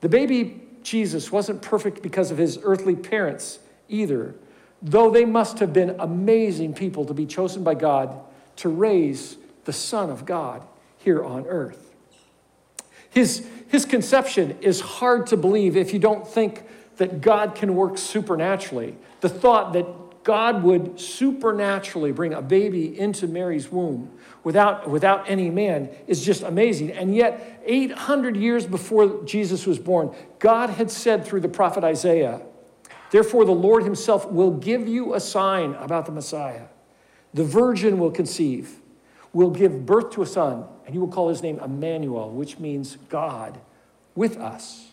The 0.00 0.08
baby 0.08 0.62
Jesus 0.82 1.30
wasn't 1.30 1.62
perfect 1.62 2.02
because 2.02 2.32
of 2.32 2.38
his 2.38 2.58
earthly 2.62 2.96
parents 2.96 3.60
either, 3.88 4.34
though 4.80 5.10
they 5.10 5.24
must 5.24 5.60
have 5.60 5.72
been 5.72 5.94
amazing 6.00 6.74
people 6.74 7.04
to 7.04 7.14
be 7.14 7.26
chosen 7.26 7.62
by 7.62 7.74
God 7.74 8.18
to 8.56 8.68
raise 8.68 9.36
the 9.64 9.72
Son 9.72 10.10
of 10.10 10.24
God 10.24 10.62
here 10.98 11.24
on 11.24 11.46
earth. 11.46 11.94
His, 13.10 13.46
his 13.68 13.84
conception 13.84 14.56
is 14.60 14.80
hard 14.80 15.26
to 15.28 15.36
believe 15.36 15.76
if 15.76 15.92
you 15.92 15.98
don't 15.98 16.26
think 16.26 16.62
that 16.96 17.20
God 17.20 17.54
can 17.54 17.74
work 17.74 17.98
supernaturally. 17.98 18.96
The 19.20 19.28
thought 19.28 19.72
that 19.74 19.86
God 20.24 20.62
would 20.62 21.00
supernaturally 21.00 22.12
bring 22.12 22.32
a 22.32 22.42
baby 22.42 22.98
into 22.98 23.26
Mary's 23.26 23.70
womb 23.70 24.10
without, 24.44 24.88
without 24.88 25.28
any 25.28 25.50
man 25.50 25.90
is 26.06 26.24
just 26.24 26.42
amazing. 26.42 26.92
And 26.92 27.14
yet, 27.14 27.62
800 27.64 28.36
years 28.36 28.66
before 28.66 29.24
Jesus 29.24 29.66
was 29.66 29.78
born, 29.78 30.14
God 30.38 30.70
had 30.70 30.90
said 30.90 31.24
through 31.24 31.40
the 31.40 31.48
prophet 31.48 31.82
Isaiah, 31.84 32.42
Therefore, 33.10 33.44
the 33.44 33.52
Lord 33.52 33.82
himself 33.82 34.30
will 34.30 34.52
give 34.52 34.88
you 34.88 35.14
a 35.14 35.20
sign 35.20 35.74
about 35.74 36.06
the 36.06 36.12
Messiah. 36.12 36.66
The 37.34 37.44
virgin 37.44 37.98
will 37.98 38.10
conceive, 38.10 38.80
will 39.32 39.50
give 39.50 39.86
birth 39.86 40.10
to 40.12 40.22
a 40.22 40.26
son, 40.26 40.64
and 40.86 40.94
you 40.94 41.00
will 41.00 41.08
call 41.08 41.28
his 41.28 41.42
name 41.42 41.58
Emmanuel, 41.58 42.30
which 42.30 42.58
means 42.58 42.96
God 43.08 43.58
with 44.14 44.36
us. 44.36 44.92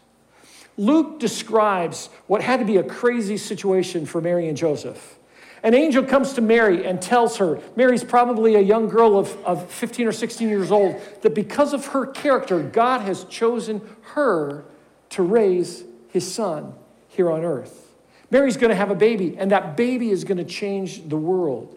Luke 0.78 1.20
describes 1.20 2.10
what 2.28 2.42
had 2.42 2.60
to 2.60 2.66
be 2.66 2.78
a 2.78 2.84
crazy 2.84 3.38
situation 3.38 4.06
for 4.06 4.22
Mary 4.22 4.48
and 4.48 4.56
Joseph. 4.56 5.18
An 5.62 5.74
angel 5.74 6.06
comes 6.06 6.34
to 6.34 6.42
Mary 6.42 6.86
and 6.86 7.02
tells 7.02 7.38
her, 7.38 7.60
Mary's 7.76 8.04
probably 8.04 8.56
a 8.56 8.62
young 8.62 8.88
girl 8.88 9.20
of, 9.20 9.36
of 9.44 9.70
15 9.70 10.08
or 10.08 10.14
16 10.14 10.48
years 10.48 10.72
old, 10.72 11.02
that 11.22 11.36
because 11.36 11.74
of 11.74 11.88
her 11.88 12.06
character, 12.06 12.62
God 12.62 13.02
has 13.02 13.26
chosen 13.26 13.82
her 14.14 14.64
to 15.10 15.24
raise 15.24 15.84
his 16.10 16.32
son 16.34 16.74
here 17.10 17.30
on 17.30 17.44
earth. 17.44 17.94
Mary's 18.32 18.56
going 18.56 18.70
to 18.70 18.76
have 18.76 18.92
a 18.92 18.96
baby, 18.96 19.36
and 19.38 19.52
that 19.52 19.76
baby 19.76 20.12
is 20.12 20.24
going 20.24 20.38
to 20.38 20.46
change 20.46 21.10
the 21.10 21.18
world. 21.18 21.76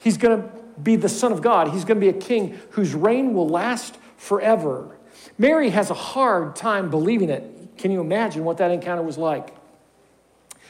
He's 0.00 0.16
going 0.16 0.40
to 0.40 0.63
be 0.82 0.96
the 0.96 1.08
Son 1.08 1.32
of 1.32 1.42
God. 1.42 1.68
He's 1.68 1.84
going 1.84 2.00
to 2.00 2.12
be 2.12 2.16
a 2.16 2.20
king 2.20 2.60
whose 2.70 2.94
reign 2.94 3.34
will 3.34 3.48
last 3.48 3.96
forever. 4.16 4.96
Mary 5.38 5.70
has 5.70 5.90
a 5.90 5.94
hard 5.94 6.56
time 6.56 6.90
believing 6.90 7.30
it. 7.30 7.76
Can 7.76 7.90
you 7.90 8.00
imagine 8.00 8.44
what 8.44 8.58
that 8.58 8.70
encounter 8.70 9.02
was 9.02 9.18
like? 9.18 9.54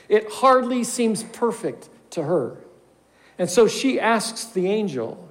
It 0.09 0.31
hardly 0.31 0.85
seems 0.85 1.23
perfect 1.23 1.89
to 2.11 2.23
her. 2.23 2.59
And 3.39 3.51
so 3.51 3.67
she 3.67 3.99
asks 3.99 4.45
the 4.45 4.69
angel, 4.69 5.31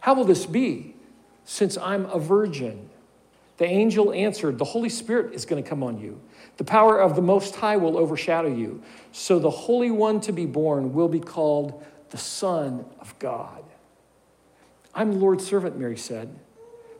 How 0.00 0.14
will 0.14 0.24
this 0.24 0.46
be 0.46 0.94
since 1.44 1.76
I'm 1.78 2.06
a 2.06 2.18
virgin? 2.18 2.90
The 3.56 3.66
angel 3.66 4.12
answered, 4.12 4.58
The 4.58 4.64
Holy 4.64 4.88
Spirit 4.88 5.34
is 5.34 5.44
going 5.44 5.62
to 5.62 5.68
come 5.68 5.82
on 5.82 5.98
you. 5.98 6.20
The 6.56 6.64
power 6.64 6.98
of 7.00 7.16
the 7.16 7.22
Most 7.22 7.54
High 7.56 7.76
will 7.76 7.96
overshadow 7.96 8.48
you. 8.48 8.82
So 9.12 9.38
the 9.38 9.50
Holy 9.50 9.90
One 9.90 10.20
to 10.22 10.32
be 10.32 10.46
born 10.46 10.92
will 10.92 11.08
be 11.08 11.20
called 11.20 11.84
the 12.10 12.18
Son 12.18 12.84
of 13.00 13.16
God. 13.18 13.63
I'm 14.94 15.12
the 15.12 15.18
Lord's 15.18 15.46
servant, 15.46 15.78
Mary 15.78 15.96
said. 15.96 16.38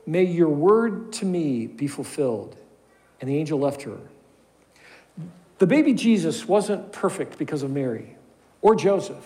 May 0.07 0.25
your 0.25 0.49
word 0.49 1.13
to 1.15 1.27
me 1.27 1.67
be 1.67 1.87
fulfilled. 1.87 2.57
And 3.21 3.31
the 3.31 3.37
angel 3.37 3.59
left 3.59 3.83
her. 3.83 3.99
The 5.59 5.67
baby 5.67 5.95
Jesus 5.95 6.47
wasn't 6.47 6.93
perfect 6.93 7.39
because 7.39 7.63
of 7.63 7.71
Mary 7.71 8.17
or 8.61 8.75
Joseph 8.75 9.25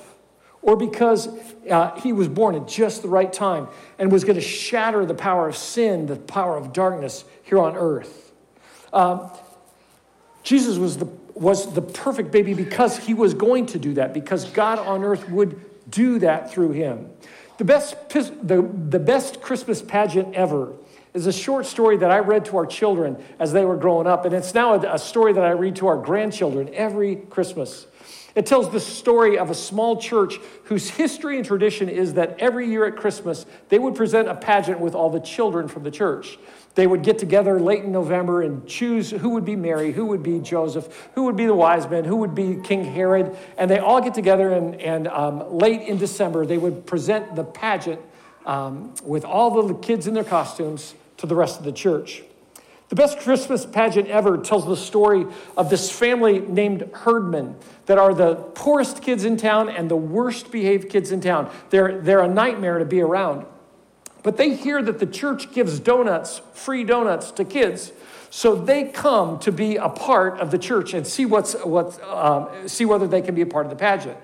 or 0.63 0.77
because 0.77 1.29
uh, 1.71 1.99
he 2.01 2.13
was 2.13 2.29
born 2.29 2.55
at 2.55 2.69
just 2.69 3.03
the 3.03 3.09
right 3.09 3.33
time 3.33 3.69
and 3.99 4.13
was 4.13 4.25
going 4.25 4.35
to 4.35 4.41
shatter 4.41 5.07
the 5.07 5.15
power 5.15 5.49
of 5.49 5.57
sin, 5.57 6.07
the 6.07 6.17
power 6.17 6.57
of 6.57 6.73
darkness 6.73 7.25
here 7.43 7.59
on 7.59 7.77
earth. 7.77 8.33
Um, 8.93 9.31
Jesus 10.43 10.79
was 10.79 10.99
the, 10.99 11.07
was 11.35 11.73
the 11.75 11.83
perfect 11.83 12.31
baby 12.31 12.55
because 12.55 12.99
he 12.99 13.15
was 13.15 13.35
going 13.35 13.67
to 13.67 13.79
do 13.79 13.95
that, 13.95 14.13
because 14.13 14.45
God 14.47 14.79
on 14.79 15.05
earth 15.05 15.29
would 15.31 15.61
do 15.91 16.19
that 16.21 16.51
through 16.51 16.73
him. 16.73 17.11
The 17.59 17.65
best, 17.65 18.09
the, 18.11 18.63
the 18.89 19.01
best 19.01 19.41
Christmas 19.43 19.83
pageant 19.83 20.35
ever 20.35 20.75
is 21.13 21.27
a 21.27 21.33
short 21.33 21.67
story 21.67 21.97
that 21.97 22.11
I 22.11 22.19
read 22.21 22.45
to 22.47 22.57
our 22.57 22.67
children 22.67 23.23
as 23.41 23.53
they 23.53 23.65
were 23.65 23.77
growing 23.77 24.07
up, 24.07 24.25
and 24.25 24.35
it's 24.35 24.55
now 24.55 24.75
a, 24.75 24.95
a 24.95 24.99
story 24.99 25.33
that 25.33 25.45
I 25.45 25.51
read 25.51 25.75
to 25.77 25.89
our 25.89 25.97
grandchildren 25.97 26.71
every 26.73 27.17
Christmas. 27.17 27.87
It 28.39 28.47
tells 28.47 28.71
the 28.71 28.79
story 28.79 29.37
of 29.37 29.51
a 29.51 29.55
small 29.55 30.01
church 30.01 30.39
whose 30.67 30.91
history 30.91 31.39
and 31.39 31.45
tradition 31.45 31.89
is 31.89 32.15
that 32.15 32.39
every 32.39 32.69
year 32.69 32.85
at 32.85 32.95
Christmas, 32.95 33.45
they 33.69 33.81
would 33.81 33.97
present 33.97 34.29
a 34.29 34.35
pageant 34.37 34.79
with 34.79 34.95
all 34.95 35.11
the 35.11 35.19
children 35.19 35.67
from 35.67 35.83
the 35.83 35.91
church. 35.91 36.39
They 36.77 36.87
would 36.87 37.03
get 37.03 37.19
together 37.19 37.59
late 37.59 37.83
in 37.83 37.91
November 37.91 38.43
and 38.43 38.65
choose 38.65 39.11
who 39.11 39.31
would 39.31 39.45
be 39.45 39.57
Mary, 39.57 39.91
who 39.91 40.07
would 40.07 40.23
be 40.23 40.39
Joseph, 40.39 41.09
who 41.17 41.25
would 41.25 41.35
be 41.35 41.47
the 41.47 41.55
wise 41.55 41.91
men, 41.91 42.05
who 42.05 42.15
would 42.15 42.37
be 42.37 42.61
King 42.63 42.85
Herod. 42.85 43.37
And 43.59 43.69
they 43.69 43.81
all 43.81 44.01
get 44.01 44.15
together, 44.15 44.53
and, 44.53 44.81
and 44.81 45.09
um, 45.09 45.53
late 45.59 45.89
in 45.89 45.99
December, 45.99 46.47
they 46.47 46.59
would 46.59 46.87
present 46.87 47.35
the 47.35 47.43
pageant 47.43 48.01
um, 48.47 48.95
with 49.03 49.25
all 49.25 49.67
the 49.67 49.75
kids 49.75 50.07
in 50.07 50.15
their 50.15 50.23
costumes 50.23 50.95
to 51.17 51.27
the 51.27 51.35
rest 51.35 51.59
of 51.59 51.65
the 51.65 51.73
church. 51.73 52.23
The 52.89 52.97
best 52.97 53.19
Christmas 53.21 53.67
pageant 53.67 54.09
ever 54.09 54.39
tells 54.39 54.67
the 54.67 54.77
story 54.77 55.27
of 55.59 55.69
this 55.69 55.91
family 55.91 56.39
named 56.39 56.89
Herdman 56.95 57.57
that 57.85 57.99
are 57.99 58.15
the 58.15 58.37
poorest 58.37 59.03
kids 59.03 59.25
in 59.25 59.37
town 59.37 59.69
and 59.69 59.91
the 59.91 59.97
worst 59.97 60.51
behaved 60.51 60.89
kids 60.89 61.13
in 61.13 61.21
town. 61.21 61.53
They're, 61.69 62.01
they're 62.01 62.23
a 62.23 62.29
nightmare 62.29 62.79
to 62.79 62.87
be 62.87 63.03
around. 63.03 63.45
But 64.23 64.39
they 64.39 64.55
hear 64.55 64.83
that 64.83 64.99
the 64.99 65.07
church 65.07 65.53
gives 65.53 65.79
donuts, 65.79 66.41
free 66.55 66.83
donuts 66.83 67.31
to 67.33 67.45
kids. 67.45 67.93
So 68.31 68.55
they 68.55 68.85
come 68.85 69.39
to 69.41 69.53
be 69.53 69.77
a 69.77 69.89
part 69.89 70.39
of 70.41 70.51
the 70.51 70.59
church 70.59 70.95
and 70.95 71.07
see, 71.07 71.27
what's, 71.27 71.55
what, 71.65 72.03
um, 72.05 72.69
see 72.69 72.87
whether 72.87 73.07
they 73.07 73.21
can 73.21 73.35
be 73.35 73.43
a 73.43 73.47
part 73.47 73.67
of 73.67 73.71
the 73.71 73.77
pageant. 73.77 74.17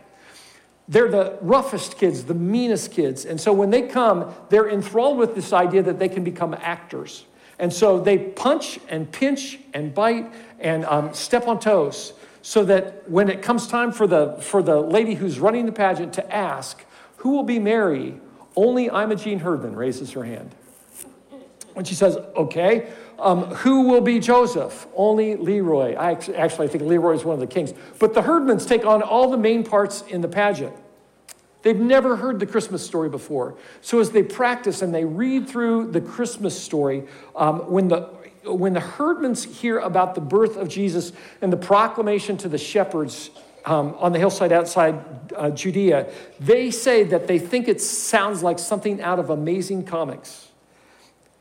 They're 0.89 1.11
the 1.11 1.39
roughest 1.41 1.99
kids, 1.99 2.25
the 2.25 2.35
meanest 2.35 2.93
kids. 2.93 3.25
And 3.25 3.41
so 3.41 3.53
when 3.53 3.71
they 3.71 3.83
come, 3.83 4.35
they're 4.49 4.69
enthralled 4.69 5.19
with 5.19 5.35
this 5.35 5.53
idea 5.53 5.83
that 5.83 5.99
they 5.99 6.09
can 6.09 6.25
become 6.25 6.55
actors. 6.55 7.25
And 7.59 7.73
so 7.73 8.01
they 8.01 8.19
punch 8.19 8.81
and 8.89 9.11
pinch 9.11 9.59
and 9.73 9.95
bite 9.95 10.33
and 10.59 10.85
um, 10.87 11.15
step 11.15 11.47
on 11.47 11.61
toes 11.61 12.15
so 12.43 12.65
that 12.65 13.09
when 13.09 13.29
it 13.29 13.43
comes 13.43 13.67
time 13.67 13.93
for 13.93 14.07
the, 14.07 14.37
for 14.41 14.63
the 14.63 14.79
lady 14.81 15.15
who's 15.15 15.39
running 15.39 15.67
the 15.67 15.73
pageant 15.73 16.13
to 16.15 16.35
ask, 16.35 16.85
who 17.17 17.31
will 17.31 17.43
be 17.43 17.59
Mary? 17.59 18.21
Only 18.55 18.87
Imogene 18.87 19.39
Herdman 19.39 19.75
raises 19.75 20.13
her 20.13 20.25
hand. 20.25 20.55
When 21.73 21.85
she 21.85 21.95
says, 21.95 22.17
okay, 22.37 22.93
um, 23.19 23.45
who 23.47 23.89
will 23.89 24.01
be 24.01 24.21
Joseph? 24.21 24.87
Only 24.95 25.37
Leroy. 25.37 25.95
I 25.95 26.13
actually, 26.13 26.67
I 26.67 26.69
think 26.69 26.85
Leroy 26.85 27.15
is 27.15 27.25
one 27.25 27.35
of 27.35 27.41
the 27.41 27.47
kings. 27.47 27.73
But 27.99 28.15
the 28.15 28.21
Herdmans 28.21 28.69
take 28.69 28.85
on 28.85 29.03
all 29.03 29.31
the 29.31 29.39
main 29.39 29.65
parts 29.65 30.03
in 30.03 30.21
the 30.21 30.29
pageant. 30.29 30.75
They've 31.65 31.81
never 31.81 32.17
heard 32.17 32.39
the 32.39 32.47
Christmas 32.47 32.85
story 32.85 33.09
before. 33.09 33.57
So 33.81 33.99
as 33.99 34.11
they 34.11 34.23
practice 34.23 34.83
and 34.83 34.95
they 34.95 35.07
read 35.07 35.49
through 35.49 35.93
the 35.93 36.01
Christmas 36.01 36.61
story, 36.61 37.05
um, 37.35 37.71
when 37.71 37.89
the 37.89 38.11
when 38.45 38.75
the 38.75 38.81
herdmans 38.81 39.51
hear 39.51 39.79
about 39.79 40.15
the 40.15 40.21
birth 40.21 40.59
of 40.59 40.69
Jesus 40.69 41.13
and 41.41 41.51
the 41.51 41.57
proclamation 41.57 42.37
to 42.37 42.49
the 42.49 42.59
shepherds 42.59 43.31
um, 43.65 43.95
on 43.99 44.13
the 44.13 44.19
hillside 44.19 44.53
outside 44.53 45.33
uh, 45.35 45.49
Judea, 45.49 46.13
they 46.39 46.71
say 46.71 47.05
that 47.05 47.27
they 47.27 47.39
think 47.39 47.69
it 47.69 47.81
sounds 47.81 48.43
like 48.43 48.59
something 48.59 49.01
out 49.01 49.19
of 49.19 49.31
Amazing 49.31 49.85
Comics. 49.85 50.49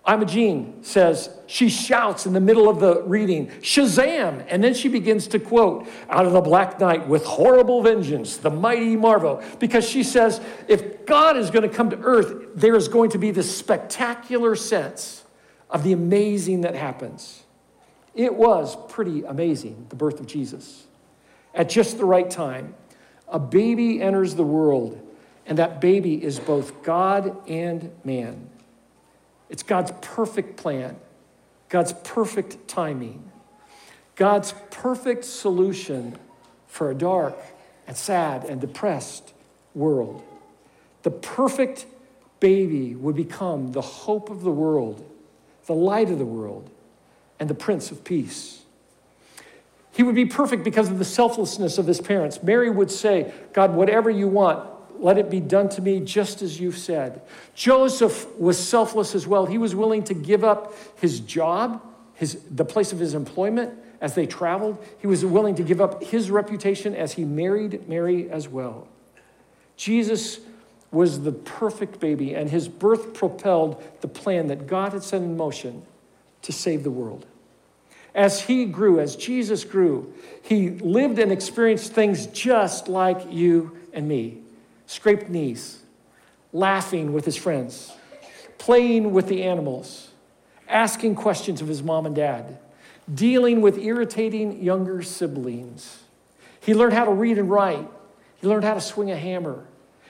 Imogene 0.06 0.84
says, 0.84 1.30
she 1.48 1.70
shouts 1.70 2.26
in 2.26 2.34
the 2.34 2.42
middle 2.42 2.68
of 2.68 2.82
the 2.82 3.04
reading, 3.04 3.48
Shazam! 3.62 4.46
And 4.50 4.62
then 4.62 4.74
she 4.74 4.90
begins 4.90 5.28
to 5.28 5.40
quote, 5.40 5.88
out 6.10 6.26
of 6.26 6.34
the 6.34 6.42
black 6.42 6.78
night 6.80 7.08
with 7.08 7.24
horrible 7.24 7.82
vengeance, 7.82 8.36
the 8.36 8.50
mighty 8.50 8.98
Marvel, 8.98 9.42
because 9.60 9.88
she 9.88 10.04
says, 10.04 10.42
if 10.68 11.06
God 11.06 11.38
is 11.38 11.50
going 11.52 11.68
to 11.68 11.74
come 11.74 11.90
to 11.90 11.98
earth, 12.02 12.50
there 12.54 12.76
is 12.76 12.90
going 12.90 13.12
to 13.12 13.18
be 13.18 13.32
this 13.32 13.56
spectacular 13.56 14.58
sense 14.58 15.24
of 15.70 15.84
the 15.84 15.94
amazing 15.94 16.62
that 16.62 16.76
happens. 16.76 17.44
It 18.14 18.36
was 18.36 18.76
pretty 18.90 19.24
amazing, 19.24 19.86
the 19.88 19.96
birth 19.96 20.20
of 20.20 20.28
Jesus. 20.28 20.86
At 21.54 21.70
just 21.70 21.98
the 21.98 22.06
right 22.06 22.30
time, 22.30 22.76
a 23.30 23.40
baby 23.40 24.02
enters 24.02 24.36
the 24.36 24.44
world, 24.44 25.00
and 25.46 25.58
that 25.60 25.80
baby 25.80 26.22
is 26.22 26.40
both 26.40 26.84
God 26.84 27.38
and 27.48 27.92
man. 28.04 28.50
It's 29.54 29.62
God's 29.62 29.94
perfect 30.02 30.58
plan, 30.58 30.96
God's 31.70 31.94
perfect 32.04 32.68
timing, 32.68 33.32
God's 34.16 34.56
perfect 34.72 35.24
solution 35.26 36.18
for 36.66 36.90
a 36.90 36.96
dark 36.96 37.38
and 37.86 37.96
sad 37.96 38.46
and 38.46 38.60
depressed 38.60 39.32
world. 39.76 40.24
The 41.04 41.12
perfect 41.12 41.86
baby 42.40 42.96
would 42.96 43.16
become 43.16 43.74
the 43.74 43.82
hope 43.82 44.32
of 44.32 44.42
the 44.42 44.52
world, 44.52 45.08
the 45.68 45.76
light 45.76 46.10
of 46.10 46.18
the 46.18 46.26
world, 46.26 46.72
and 47.40 47.48
the 47.48 47.54
Prince 47.54 47.92
of 47.92 48.04
Peace. 48.04 48.64
He 49.92 50.02
would 50.02 50.16
be 50.16 50.26
perfect 50.26 50.64
because 50.64 50.90
of 50.90 50.98
the 50.98 51.06
selflessness 51.06 51.78
of 51.78 51.86
his 51.86 52.02
parents. 52.02 52.42
Mary 52.42 52.72
would 52.72 52.90
say, 52.90 53.32
God, 53.54 53.76
whatever 53.76 54.10
you 54.10 54.28
want, 54.28 54.68
let 55.00 55.18
it 55.18 55.30
be 55.30 55.40
done 55.40 55.70
to 55.70 55.82
me 55.82 56.00
just 56.00 56.42
as 56.42 56.60
you've 56.60 56.78
said. 56.78 57.22
Joseph 57.56 58.28
was 58.38 58.58
selfless 58.58 59.16
as 59.16 59.28
well. 59.28 59.46
He 59.46 59.58
was 59.58 59.76
willing 59.76 60.04
to 60.06 60.14
give 60.14 60.44
up 60.44 60.74
his 61.00 61.20
job, 61.20 61.82
his, 62.16 62.42
the 62.50 62.66
place 62.66 62.92
of 62.92 63.00
his 63.00 63.14
employment 63.14 63.74
as 64.02 64.16
they 64.16 64.26
traveled. 64.26 64.84
He 65.00 65.08
was 65.08 65.26
willing 65.26 65.56
to 65.56 65.64
give 65.64 65.82
up 65.82 66.04
his 66.04 66.30
reputation 66.30 66.96
as 66.96 67.14
he 67.14 67.26
married 67.26 67.88
Mary 67.88 68.30
as 68.30 68.48
well. 68.48 68.88
Jesus 69.78 70.40
was 70.92 71.22
the 71.22 71.32
perfect 71.32 72.00
baby, 72.00 72.36
and 72.36 72.50
his 72.50 72.68
birth 72.68 73.14
propelled 73.14 73.82
the 74.02 74.08
plan 74.08 74.48
that 74.48 74.68
God 74.68 74.94
had 74.94 75.04
set 75.04 75.22
in 75.22 75.36
motion 75.36 75.82
to 76.44 76.52
save 76.52 76.84
the 76.84 76.92
world. 76.92 77.26
As 78.14 78.42
he 78.42 78.66
grew, 78.66 79.00
as 79.00 79.16
Jesus 79.16 79.64
grew, 79.64 80.14
he 80.44 80.70
lived 80.70 81.18
and 81.18 81.32
experienced 81.32 81.94
things 81.94 82.28
just 82.28 82.88
like 82.88 83.26
you 83.32 83.76
and 83.92 84.08
me 84.08 84.43
scraped 84.86 85.30
knees, 85.30 85.82
laughing 86.52 87.14
with 87.14 87.26
his 87.26 87.36
friends, 87.36 87.92
playing 88.58 89.12
with 89.12 89.28
the 89.28 89.44
animals, 89.44 90.12
asking 90.68 91.16
questions 91.16 91.62
of 91.62 91.68
his 91.68 91.84
mom 91.84 92.06
and 92.06 92.16
dad, 92.16 92.58
dealing 93.14 93.62
with 93.62 93.78
irritating 93.78 94.62
younger 94.62 95.02
siblings. 95.02 96.04
He 96.60 96.74
learned 96.74 96.94
how 96.94 97.06
to 97.06 97.12
read 97.12 97.38
and 97.38 97.50
write. 97.50 97.88
He 98.38 98.48
learned 98.48 98.64
how 98.64 98.74
to 98.74 98.82
swing 98.82 99.12
a 99.12 99.18
hammer. 99.18 99.66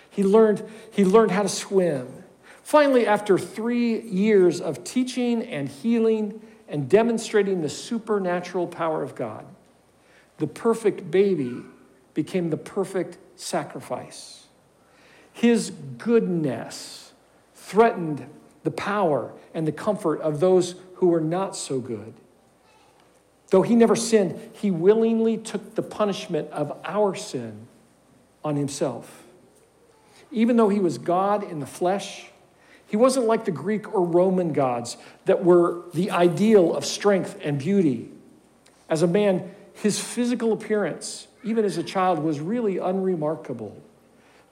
He 0.09 0.23
learned, 0.23 0.63
he 0.91 1.03
learned 1.03 1.31
how 1.31 1.41
to 1.41 1.49
swim. 1.49 2.23
Finally, 2.61 3.05
after 3.05 3.37
three 3.37 4.01
years 4.01 4.61
of 4.61 4.83
teaching 4.83 5.43
and 5.43 5.67
healing 5.67 6.41
and 6.67 6.87
demonstrating 6.87 7.61
the 7.61 7.69
supernatural 7.69 8.67
power 8.67 9.03
of 9.03 9.15
God, 9.15 9.45
the 10.37 10.47
perfect 10.47 11.09
baby 11.11 11.61
became 12.13 12.49
the 12.49 12.57
perfect 12.57 13.17
sacrifice. 13.35 14.42
His 15.33 15.71
goodness 15.97 17.11
threatened 17.55 18.25
the 18.63 18.71
power 18.71 19.33
and 19.53 19.67
the 19.67 19.71
comfort 19.71 20.21
of 20.21 20.39
those 20.39 20.75
who 20.95 21.07
were 21.07 21.21
not 21.21 21.55
so 21.55 21.79
good. 21.79 22.13
Though 23.49 23.61
he 23.61 23.75
never 23.75 23.95
sinned, 23.95 24.39
he 24.53 24.71
willingly 24.71 25.37
took 25.37 25.75
the 25.75 25.83
punishment 25.83 26.49
of 26.51 26.77
our 26.85 27.13
sin 27.13 27.67
on 28.43 28.55
himself. 28.55 29.23
Even 30.31 30.57
though 30.57 30.69
he 30.69 30.79
was 30.79 30.97
God 30.97 31.43
in 31.43 31.59
the 31.59 31.65
flesh, 31.65 32.31
he 32.87 32.97
wasn't 32.97 33.25
like 33.25 33.45
the 33.45 33.51
Greek 33.51 33.93
or 33.93 34.03
Roman 34.03 34.53
gods 34.53 34.97
that 35.25 35.43
were 35.43 35.83
the 35.93 36.11
ideal 36.11 36.75
of 36.75 36.85
strength 36.85 37.39
and 37.43 37.57
beauty. 37.59 38.09
As 38.89 39.01
a 39.01 39.07
man, 39.07 39.51
his 39.73 39.99
physical 39.99 40.53
appearance, 40.53 41.27
even 41.43 41.65
as 41.65 41.77
a 41.77 41.83
child, 41.83 42.19
was 42.19 42.39
really 42.39 42.77
unremarkable. 42.77 43.75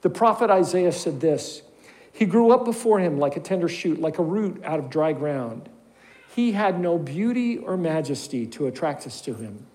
The 0.02 0.10
prophet 0.10 0.50
Isaiah 0.50 0.92
said 0.92 1.20
this 1.20 1.62
He 2.12 2.26
grew 2.26 2.50
up 2.50 2.64
before 2.64 3.00
him 3.00 3.18
like 3.18 3.36
a 3.36 3.40
tender 3.40 3.68
shoot, 3.68 4.00
like 4.00 4.18
a 4.18 4.22
root 4.22 4.62
out 4.64 4.78
of 4.78 4.90
dry 4.90 5.12
ground. 5.12 5.68
He 6.34 6.52
had 6.52 6.80
no 6.80 6.98
beauty 6.98 7.58
or 7.58 7.76
majesty 7.76 8.46
to 8.48 8.66
attract 8.66 9.06
us 9.06 9.20
to 9.22 9.34
him, 9.34 9.66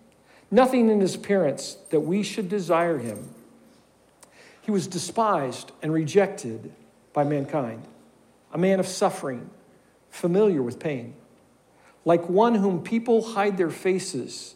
nothing 0.52 0.90
in 0.90 1.02
his 1.02 1.16
appearance 1.16 1.78
that 1.92 2.02
we 2.02 2.24
should 2.24 2.50
desire 2.50 2.98
him. 2.98 3.34
He 4.62 4.72
was 4.72 4.88
despised 4.88 5.72
and 5.82 5.94
rejected 5.94 6.74
by 7.14 7.24
mankind, 7.24 7.84
a 8.52 8.58
man 8.58 8.80
of 8.80 8.88
suffering, 8.88 9.50
familiar 10.10 10.62
with 10.62 10.80
pain. 10.80 11.14
Like 12.04 12.28
one 12.28 12.56
whom 12.56 12.84
people 12.84 13.22
hide 13.22 13.58
their 13.58 13.70
faces, 13.70 14.56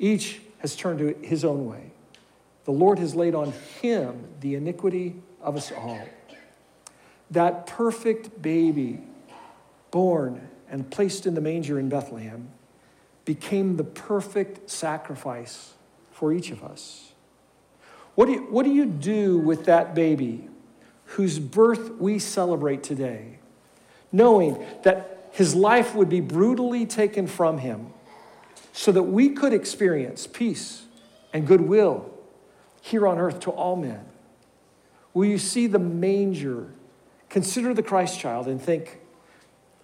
Each 0.00 0.40
has 0.58 0.74
turned 0.74 0.98
to 0.98 1.14
his 1.22 1.44
own 1.44 1.66
way. 1.66 1.92
The 2.64 2.72
Lord 2.72 2.98
has 2.98 3.14
laid 3.14 3.36
on 3.36 3.52
him 3.80 4.24
the 4.40 4.56
iniquity 4.56 5.14
of 5.40 5.56
us 5.56 5.70
all. 5.70 6.08
That 7.30 7.68
perfect 7.68 8.42
baby 8.42 9.00
born 9.90 10.48
and 10.70 10.88
placed 10.90 11.26
in 11.26 11.34
the 11.34 11.40
manger 11.40 11.78
in 11.78 11.88
Bethlehem, 11.88 12.48
became 13.24 13.76
the 13.76 13.84
perfect 13.84 14.70
sacrifice 14.70 15.74
for 16.12 16.32
each 16.32 16.50
of 16.50 16.62
us. 16.62 17.12
What 18.14 18.26
do, 18.26 18.32
you, 18.32 18.38
what 18.50 18.64
do 18.64 18.72
you 18.72 18.86
do 18.86 19.38
with 19.38 19.64
that 19.66 19.94
baby 19.94 20.48
whose 21.04 21.38
birth 21.38 21.92
we 21.98 22.18
celebrate 22.18 22.82
today, 22.82 23.38
knowing 24.12 24.64
that 24.82 25.28
his 25.32 25.54
life 25.54 25.94
would 25.94 26.08
be 26.08 26.20
brutally 26.20 26.86
taken 26.86 27.26
from 27.26 27.58
him 27.58 27.92
so 28.72 28.92
that 28.92 29.02
we 29.02 29.30
could 29.30 29.52
experience 29.52 30.26
peace 30.26 30.84
and 31.32 31.46
goodwill 31.46 32.10
here 32.80 33.06
on 33.06 33.18
earth 33.18 33.40
to 33.40 33.50
all 33.50 33.76
men? 33.76 34.04
Will 35.12 35.26
you 35.26 35.38
see 35.38 35.66
the 35.66 35.78
manger, 35.78 36.72
consider 37.28 37.74
the 37.74 37.82
Christ 37.82 38.18
child, 38.18 38.46
and 38.46 38.60
think, 38.60 39.00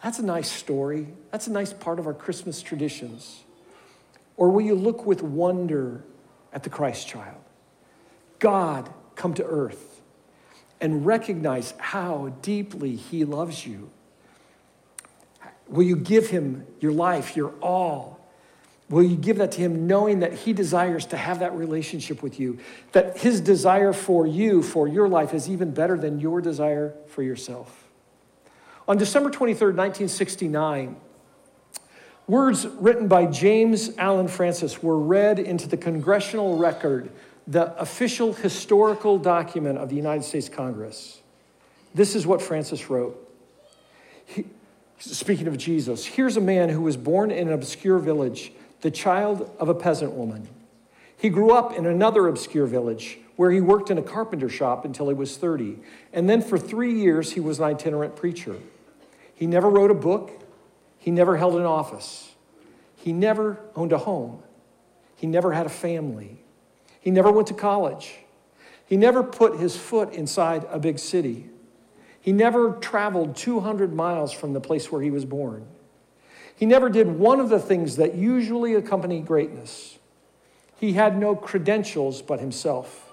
that's 0.02 0.18
a 0.18 0.24
nice 0.24 0.50
story. 0.50 1.08
That's 1.32 1.46
a 1.46 1.52
nice 1.52 1.72
part 1.72 1.98
of 1.98 2.06
our 2.06 2.14
Christmas 2.14 2.62
traditions. 2.62 3.42
Or 4.36 4.50
will 4.50 4.60
you 4.60 4.74
look 4.74 5.06
with 5.06 5.22
wonder 5.22 6.04
at 6.52 6.62
the 6.62 6.70
Christ 6.70 7.08
child? 7.08 7.40
God 8.38 8.88
come 9.14 9.34
to 9.34 9.44
earth 9.44 10.02
and 10.80 11.06
recognize 11.06 11.74
how 11.78 12.34
deeply 12.42 12.94
he 12.94 13.24
loves 13.24 13.66
you. 13.66 13.90
Will 15.68 15.84
you 15.84 15.96
give 15.96 16.28
him 16.28 16.66
your 16.80 16.92
life, 16.92 17.34
your 17.34 17.50
all? 17.62 18.15
Will 18.88 19.02
you 19.02 19.16
give 19.16 19.38
that 19.38 19.52
to 19.52 19.60
him 19.60 19.86
knowing 19.86 20.20
that 20.20 20.32
he 20.32 20.52
desires 20.52 21.06
to 21.06 21.16
have 21.16 21.40
that 21.40 21.54
relationship 21.54 22.22
with 22.22 22.38
you? 22.38 22.58
That 22.92 23.18
his 23.18 23.40
desire 23.40 23.92
for 23.92 24.26
you, 24.26 24.62
for 24.62 24.86
your 24.86 25.08
life, 25.08 25.34
is 25.34 25.50
even 25.50 25.72
better 25.72 25.98
than 25.98 26.20
your 26.20 26.40
desire 26.40 26.94
for 27.08 27.22
yourself? 27.22 27.84
On 28.86 28.96
December 28.96 29.30
23rd, 29.30 29.74
1969, 29.74 30.96
words 32.28 32.66
written 32.66 33.08
by 33.08 33.26
James 33.26 33.90
Allen 33.98 34.28
Francis 34.28 34.80
were 34.80 34.98
read 34.98 35.40
into 35.40 35.66
the 35.66 35.76
congressional 35.76 36.56
record, 36.56 37.10
the 37.48 37.76
official 37.80 38.32
historical 38.32 39.18
document 39.18 39.78
of 39.78 39.88
the 39.88 39.96
United 39.96 40.22
States 40.22 40.48
Congress. 40.48 41.20
This 41.92 42.14
is 42.14 42.24
what 42.24 42.40
Francis 42.40 42.88
wrote. 42.88 43.20
He, 44.24 44.44
speaking 44.98 45.48
of 45.48 45.58
Jesus, 45.58 46.04
here's 46.04 46.36
a 46.36 46.40
man 46.40 46.68
who 46.68 46.82
was 46.82 46.96
born 46.96 47.32
in 47.32 47.48
an 47.48 47.54
obscure 47.54 47.98
village, 47.98 48.52
the 48.80 48.90
child 48.90 49.50
of 49.58 49.68
a 49.68 49.74
peasant 49.74 50.12
woman. 50.12 50.48
He 51.16 51.28
grew 51.28 51.52
up 51.52 51.72
in 51.72 51.86
another 51.86 52.28
obscure 52.28 52.66
village 52.66 53.18
where 53.36 53.50
he 53.50 53.60
worked 53.60 53.90
in 53.90 53.98
a 53.98 54.02
carpenter 54.02 54.48
shop 54.48 54.84
until 54.84 55.08
he 55.08 55.14
was 55.14 55.36
30. 55.36 55.78
And 56.12 56.28
then 56.28 56.42
for 56.42 56.58
three 56.58 56.94
years, 56.94 57.32
he 57.32 57.40
was 57.40 57.58
an 57.58 57.66
itinerant 57.66 58.16
preacher. 58.16 58.56
He 59.34 59.46
never 59.46 59.68
wrote 59.68 59.90
a 59.90 59.94
book. 59.94 60.32
He 60.98 61.10
never 61.10 61.36
held 61.36 61.56
an 61.56 61.66
office. 61.66 62.32
He 62.96 63.12
never 63.12 63.60
owned 63.74 63.92
a 63.92 63.98
home. 63.98 64.42
He 65.16 65.26
never 65.26 65.52
had 65.52 65.66
a 65.66 65.70
family. 65.70 66.38
He 67.00 67.10
never 67.10 67.30
went 67.30 67.48
to 67.48 67.54
college. 67.54 68.16
He 68.86 68.96
never 68.96 69.22
put 69.22 69.58
his 69.58 69.76
foot 69.76 70.12
inside 70.12 70.66
a 70.70 70.78
big 70.78 70.98
city. 70.98 71.46
He 72.20 72.32
never 72.32 72.72
traveled 72.72 73.36
200 73.36 73.94
miles 73.94 74.32
from 74.32 74.52
the 74.52 74.60
place 74.60 74.90
where 74.90 75.00
he 75.00 75.10
was 75.10 75.24
born. 75.24 75.66
He 76.56 76.66
never 76.66 76.88
did 76.88 77.06
one 77.18 77.38
of 77.38 77.50
the 77.50 77.60
things 77.60 77.96
that 77.96 78.14
usually 78.14 78.74
accompany 78.74 79.20
greatness. 79.20 79.98
He 80.78 80.94
had 80.94 81.18
no 81.18 81.36
credentials 81.36 82.22
but 82.22 82.40
himself. 82.40 83.12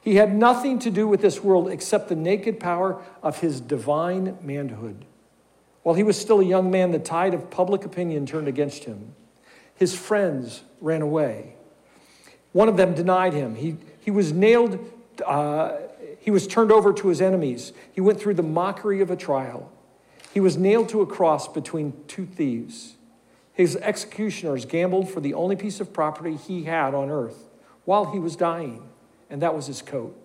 He 0.00 0.16
had 0.16 0.34
nothing 0.34 0.78
to 0.80 0.90
do 0.90 1.06
with 1.06 1.20
this 1.20 1.42
world 1.42 1.68
except 1.68 2.08
the 2.08 2.16
naked 2.16 2.58
power 2.58 3.02
of 3.22 3.40
his 3.40 3.60
divine 3.60 4.38
manhood. 4.42 5.04
While 5.82 5.96
he 5.96 6.02
was 6.02 6.18
still 6.18 6.40
a 6.40 6.44
young 6.44 6.70
man, 6.70 6.90
the 6.90 6.98
tide 6.98 7.34
of 7.34 7.50
public 7.50 7.84
opinion 7.84 8.26
turned 8.26 8.48
against 8.48 8.84
him. 8.84 9.14
His 9.74 9.94
friends 9.94 10.62
ran 10.80 11.02
away. 11.02 11.54
One 12.52 12.68
of 12.68 12.76
them 12.76 12.94
denied 12.94 13.34
him. 13.34 13.54
He, 13.54 13.76
he 14.00 14.10
was 14.10 14.32
nailed, 14.32 14.78
uh, 15.26 15.76
he 16.20 16.30
was 16.30 16.46
turned 16.46 16.72
over 16.72 16.92
to 16.94 17.08
his 17.08 17.20
enemies. 17.20 17.72
He 17.92 18.00
went 18.00 18.20
through 18.20 18.34
the 18.34 18.42
mockery 18.42 19.00
of 19.00 19.10
a 19.10 19.16
trial. 19.16 19.70
He 20.32 20.40
was 20.40 20.56
nailed 20.56 20.88
to 20.90 21.00
a 21.00 21.06
cross 21.06 21.48
between 21.48 21.94
two 22.06 22.26
thieves. 22.26 22.96
His 23.52 23.76
executioners 23.76 24.64
gambled 24.64 25.08
for 25.08 25.20
the 25.20 25.34
only 25.34 25.56
piece 25.56 25.80
of 25.80 25.92
property 25.92 26.36
he 26.36 26.64
had 26.64 26.94
on 26.94 27.10
earth 27.10 27.48
while 27.84 28.12
he 28.12 28.18
was 28.18 28.36
dying, 28.36 28.82
and 29.30 29.42
that 29.42 29.54
was 29.54 29.66
his 29.66 29.82
coat. 29.82 30.16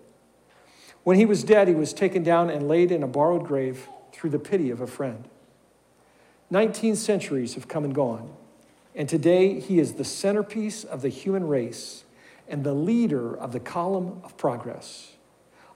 When 1.02 1.18
he 1.18 1.26
was 1.26 1.44
dead, 1.44 1.68
he 1.68 1.74
was 1.74 1.92
taken 1.92 2.22
down 2.22 2.48
and 2.50 2.68
laid 2.68 2.92
in 2.92 3.02
a 3.02 3.08
borrowed 3.08 3.44
grave 3.44 3.88
through 4.12 4.30
the 4.30 4.38
pity 4.38 4.70
of 4.70 4.80
a 4.80 4.86
friend. 4.86 5.28
19 6.50 6.94
centuries 6.96 7.54
have 7.54 7.68
come 7.68 7.84
and 7.84 7.94
gone, 7.94 8.32
and 8.94 9.08
today 9.08 9.58
he 9.58 9.78
is 9.78 9.94
the 9.94 10.04
centerpiece 10.04 10.84
of 10.84 11.02
the 11.02 11.08
human 11.08 11.48
race 11.48 12.04
and 12.48 12.62
the 12.62 12.74
leader 12.74 13.36
of 13.36 13.52
the 13.52 13.60
column 13.60 14.20
of 14.22 14.36
progress. 14.36 15.12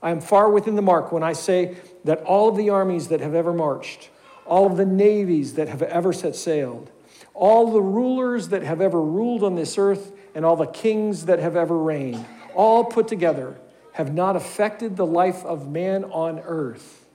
I 0.01 0.11
am 0.11 0.21
far 0.21 0.49
within 0.49 0.75
the 0.75 0.81
mark 0.81 1.11
when 1.11 1.23
I 1.23 1.33
say 1.33 1.75
that 2.05 2.21
all 2.21 2.47
of 2.47 2.55
the 2.55 2.69
armies 2.69 3.09
that 3.09 3.19
have 3.19 3.35
ever 3.35 3.51
marched, 3.51 4.09
all 4.49 4.65
of 4.65 4.77
the 4.77 4.85
navies 4.85 5.53
that 5.53 5.67
have 5.67 5.81
ever 5.83 6.11
set 6.11 6.35
sailed, 6.35 6.91
all 7.33 7.71
the 7.71 7.81
rulers 7.81 8.49
that 8.49 8.63
have 8.63 8.81
ever 8.81 9.01
ruled 9.01 9.43
on 9.43 9.55
this 9.55 9.77
earth, 9.77 10.11
and 10.35 10.45
all 10.45 10.55
the 10.55 10.65
kings 10.65 11.25
that 11.25 11.39
have 11.39 11.55
ever 11.55 11.77
reigned, 11.77 12.25
all 12.53 12.83
put 12.83 13.07
together, 13.07 13.57
have 13.93 14.13
not 14.13 14.35
affected 14.35 14.95
the 14.95 15.05
life 15.05 15.43
of 15.45 15.69
man 15.69 16.03
on 16.05 16.39
earth 16.39 17.05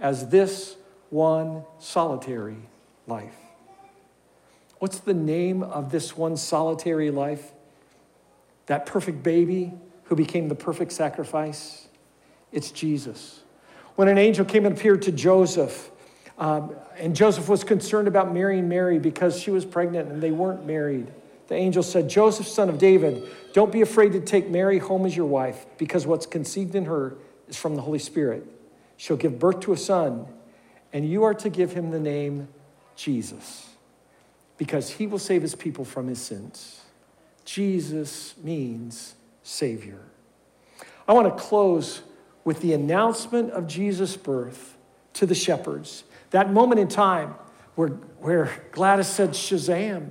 as 0.00 0.28
this 0.28 0.76
one 1.10 1.64
solitary 1.78 2.56
life. 3.06 3.36
What's 4.80 4.98
the 4.98 5.14
name 5.14 5.62
of 5.62 5.92
this 5.92 6.16
one 6.16 6.36
solitary 6.36 7.12
life? 7.12 7.52
That 8.66 8.84
perfect 8.84 9.22
baby 9.22 9.72
who 10.04 10.16
became 10.16 10.48
the 10.48 10.56
perfect 10.56 10.90
sacrifice? 10.90 11.86
It's 12.50 12.72
Jesus. 12.72 13.42
When 13.94 14.08
an 14.08 14.18
angel 14.18 14.44
came 14.44 14.66
and 14.66 14.76
appeared 14.76 15.02
to 15.02 15.12
Joseph, 15.12 15.91
um, 16.42 16.74
and 16.96 17.14
Joseph 17.14 17.48
was 17.48 17.62
concerned 17.62 18.08
about 18.08 18.34
marrying 18.34 18.68
Mary 18.68 18.98
because 18.98 19.40
she 19.40 19.52
was 19.52 19.64
pregnant 19.64 20.10
and 20.10 20.20
they 20.20 20.32
weren't 20.32 20.66
married. 20.66 21.06
The 21.46 21.54
angel 21.54 21.84
said, 21.84 22.10
Joseph, 22.10 22.48
son 22.48 22.68
of 22.68 22.78
David, 22.78 23.22
don't 23.52 23.70
be 23.70 23.80
afraid 23.80 24.10
to 24.14 24.20
take 24.20 24.50
Mary 24.50 24.78
home 24.78 25.06
as 25.06 25.16
your 25.16 25.26
wife 25.26 25.64
because 25.78 26.04
what's 26.04 26.26
conceived 26.26 26.74
in 26.74 26.86
her 26.86 27.14
is 27.46 27.56
from 27.56 27.76
the 27.76 27.82
Holy 27.82 28.00
Spirit. 28.00 28.44
She'll 28.96 29.16
give 29.16 29.38
birth 29.38 29.60
to 29.60 29.72
a 29.72 29.76
son, 29.76 30.26
and 30.92 31.08
you 31.08 31.22
are 31.22 31.34
to 31.34 31.48
give 31.48 31.74
him 31.74 31.92
the 31.92 32.00
name 32.00 32.48
Jesus 32.96 33.68
because 34.58 34.90
he 34.90 35.06
will 35.06 35.20
save 35.20 35.42
his 35.42 35.54
people 35.54 35.84
from 35.84 36.08
his 36.08 36.20
sins. 36.20 36.80
Jesus 37.44 38.34
means 38.42 39.14
Savior. 39.44 40.00
I 41.06 41.12
want 41.12 41.28
to 41.28 41.40
close 41.40 42.02
with 42.42 42.62
the 42.62 42.72
announcement 42.72 43.52
of 43.52 43.68
Jesus' 43.68 44.16
birth 44.16 44.76
to 45.12 45.24
the 45.24 45.36
shepherds. 45.36 46.02
That 46.32 46.50
moment 46.50 46.80
in 46.80 46.88
time 46.88 47.34
where, 47.74 47.88
where 48.20 48.50
Gladys 48.72 49.06
said, 49.06 49.30
Shazam, 49.30 50.10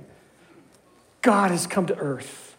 God 1.20 1.50
has 1.50 1.66
come 1.66 1.86
to 1.86 1.96
earth. 1.96 2.56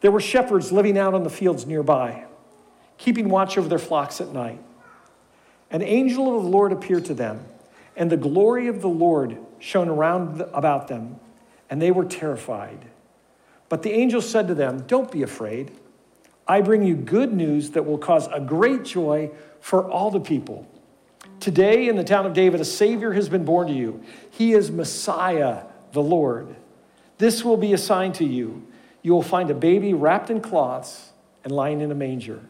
There 0.00 0.10
were 0.10 0.20
shepherds 0.20 0.72
living 0.72 0.96
out 0.96 1.14
on 1.14 1.24
the 1.24 1.30
fields 1.30 1.66
nearby, 1.66 2.26
keeping 2.98 3.28
watch 3.28 3.58
over 3.58 3.68
their 3.68 3.78
flocks 3.78 4.20
at 4.20 4.32
night. 4.32 4.62
An 5.70 5.82
angel 5.82 6.36
of 6.36 6.44
the 6.44 6.48
Lord 6.48 6.70
appeared 6.70 7.06
to 7.06 7.14
them, 7.14 7.44
and 7.96 8.10
the 8.10 8.16
glory 8.16 8.68
of 8.68 8.82
the 8.82 8.88
Lord 8.88 9.38
shone 9.58 9.88
around 9.88 10.42
about 10.52 10.88
them, 10.88 11.18
and 11.68 11.80
they 11.80 11.90
were 11.90 12.04
terrified. 12.04 12.84
But 13.68 13.82
the 13.82 13.92
angel 13.92 14.20
said 14.20 14.48
to 14.48 14.54
them, 14.54 14.84
Don't 14.86 15.10
be 15.10 15.22
afraid. 15.22 15.72
I 16.46 16.60
bring 16.60 16.84
you 16.84 16.94
good 16.94 17.32
news 17.32 17.70
that 17.70 17.84
will 17.84 17.98
cause 17.98 18.28
a 18.28 18.38
great 18.38 18.84
joy 18.84 19.30
for 19.60 19.90
all 19.90 20.10
the 20.10 20.20
people. 20.20 20.68
Today, 21.40 21.88
in 21.88 21.96
the 21.96 22.04
town 22.04 22.26
of 22.26 22.32
David, 22.32 22.60
a 22.60 22.64
Savior 22.64 23.12
has 23.12 23.28
been 23.28 23.44
born 23.44 23.68
to 23.68 23.72
you. 23.72 24.02
He 24.30 24.52
is 24.52 24.70
Messiah, 24.70 25.64
the 25.92 26.02
Lord. 26.02 26.56
This 27.18 27.44
will 27.44 27.56
be 27.56 27.72
a 27.72 27.78
sign 27.78 28.12
to 28.14 28.24
you. 28.24 28.66
You 29.02 29.12
will 29.12 29.22
find 29.22 29.50
a 29.50 29.54
baby 29.54 29.94
wrapped 29.94 30.30
in 30.30 30.40
cloths 30.40 31.10
and 31.44 31.52
lying 31.52 31.80
in 31.80 31.90
a 31.90 31.94
manger. 31.94 32.40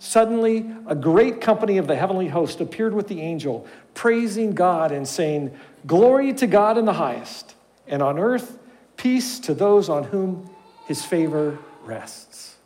Suddenly, 0.00 0.70
a 0.86 0.94
great 0.94 1.40
company 1.40 1.78
of 1.78 1.86
the 1.86 1.96
heavenly 1.96 2.28
host 2.28 2.60
appeared 2.60 2.94
with 2.94 3.08
the 3.08 3.20
angel, 3.20 3.66
praising 3.94 4.54
God 4.54 4.92
and 4.92 5.06
saying, 5.06 5.56
Glory 5.86 6.32
to 6.34 6.46
God 6.46 6.78
in 6.78 6.84
the 6.84 6.92
highest, 6.92 7.54
and 7.86 8.02
on 8.02 8.18
earth, 8.18 8.58
peace 8.96 9.38
to 9.40 9.54
those 9.54 9.88
on 9.88 10.04
whom 10.04 10.48
his 10.86 11.04
favor 11.04 11.58
rests. 11.84 12.56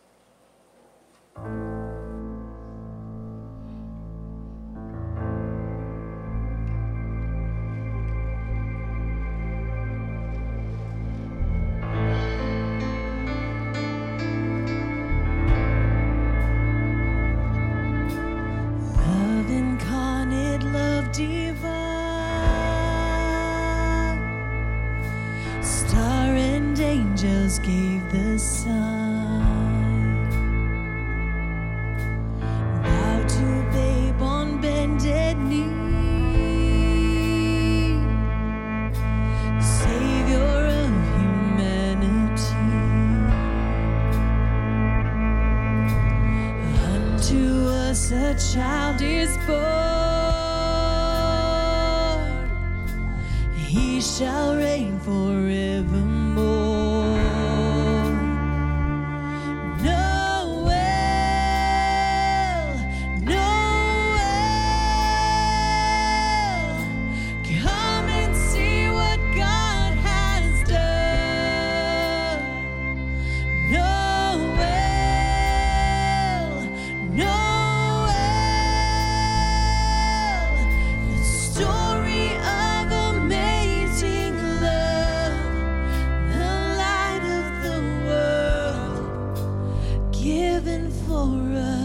人。 91.27 91.82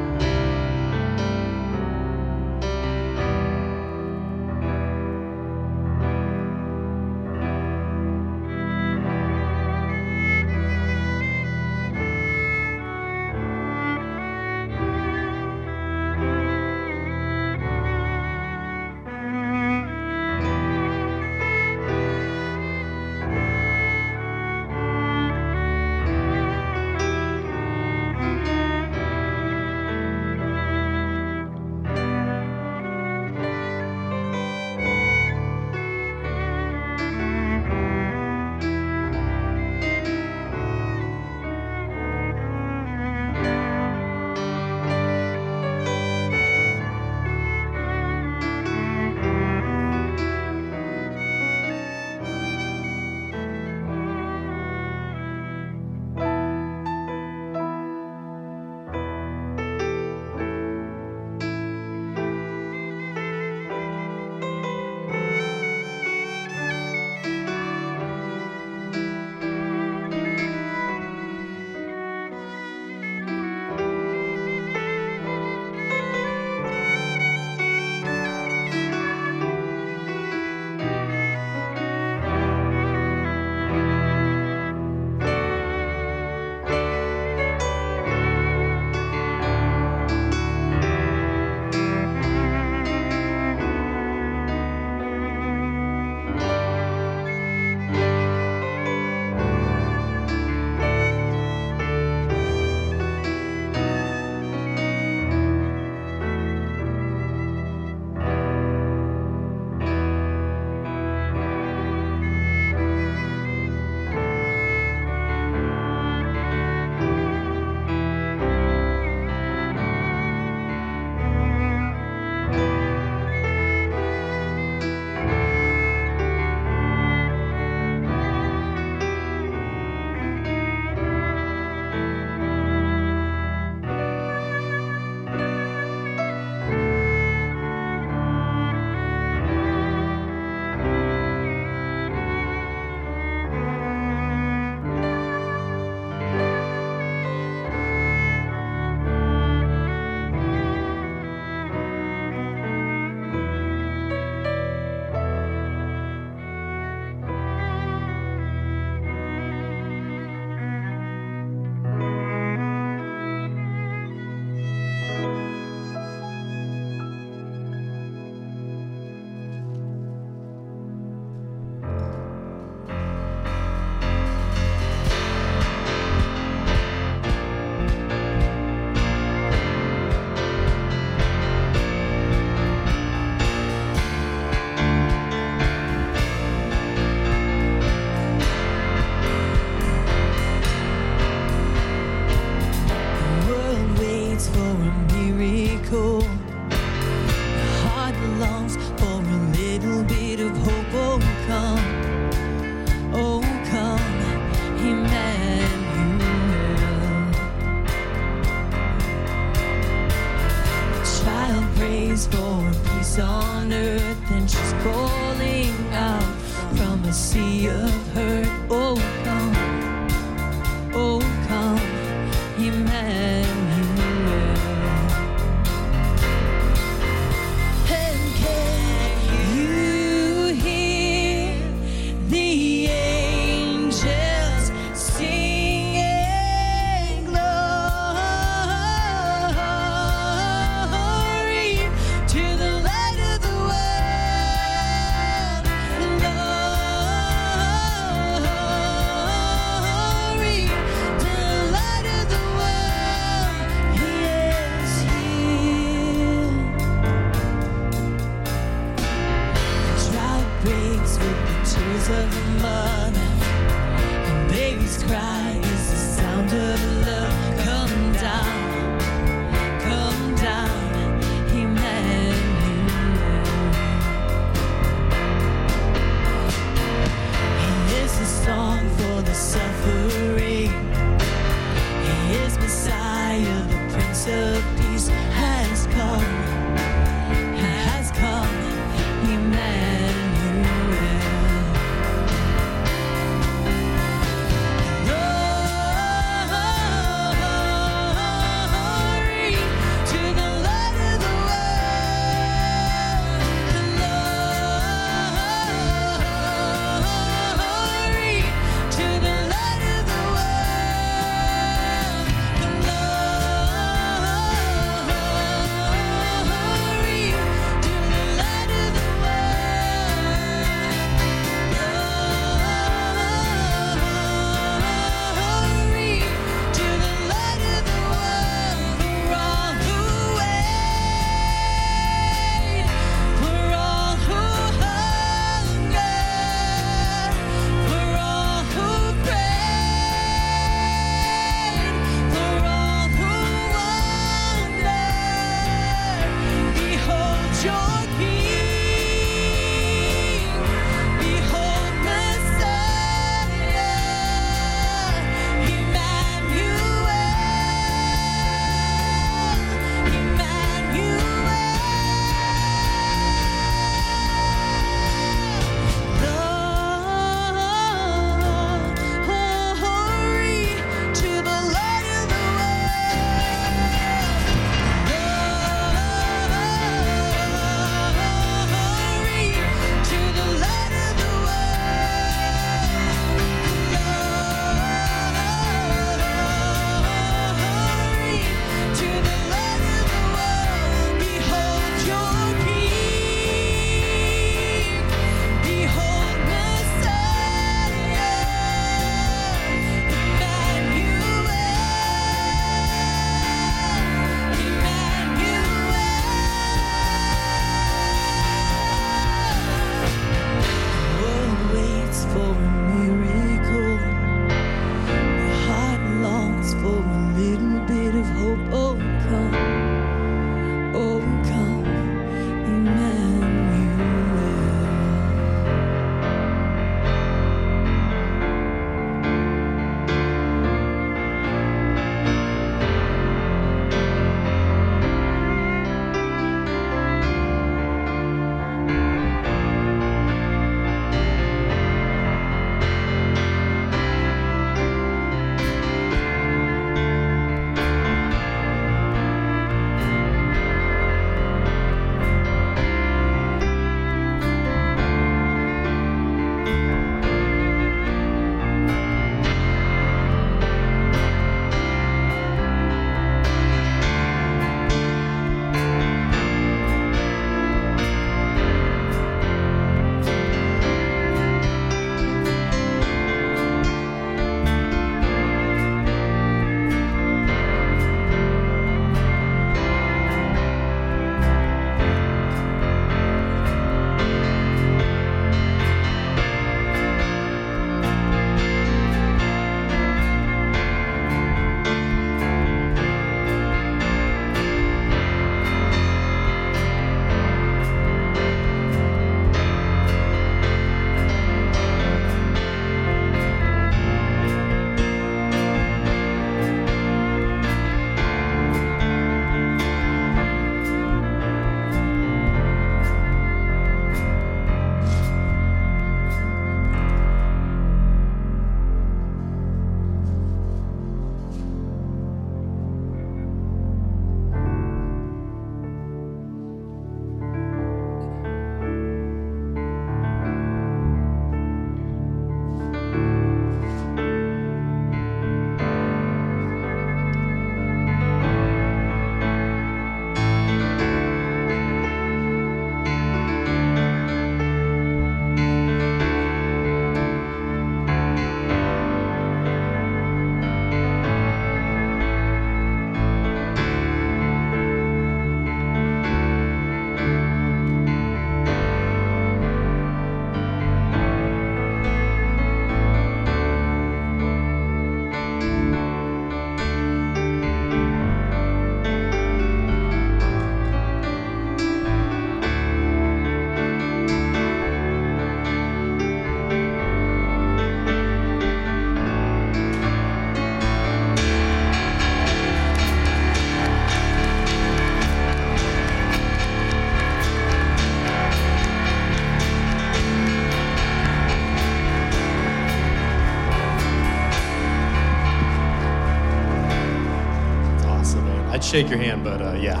Shake 598.94 599.10
your 599.10 599.18
hand, 599.18 599.42
but 599.42 599.60
uh, 599.60 599.72
yeah. 599.72 600.00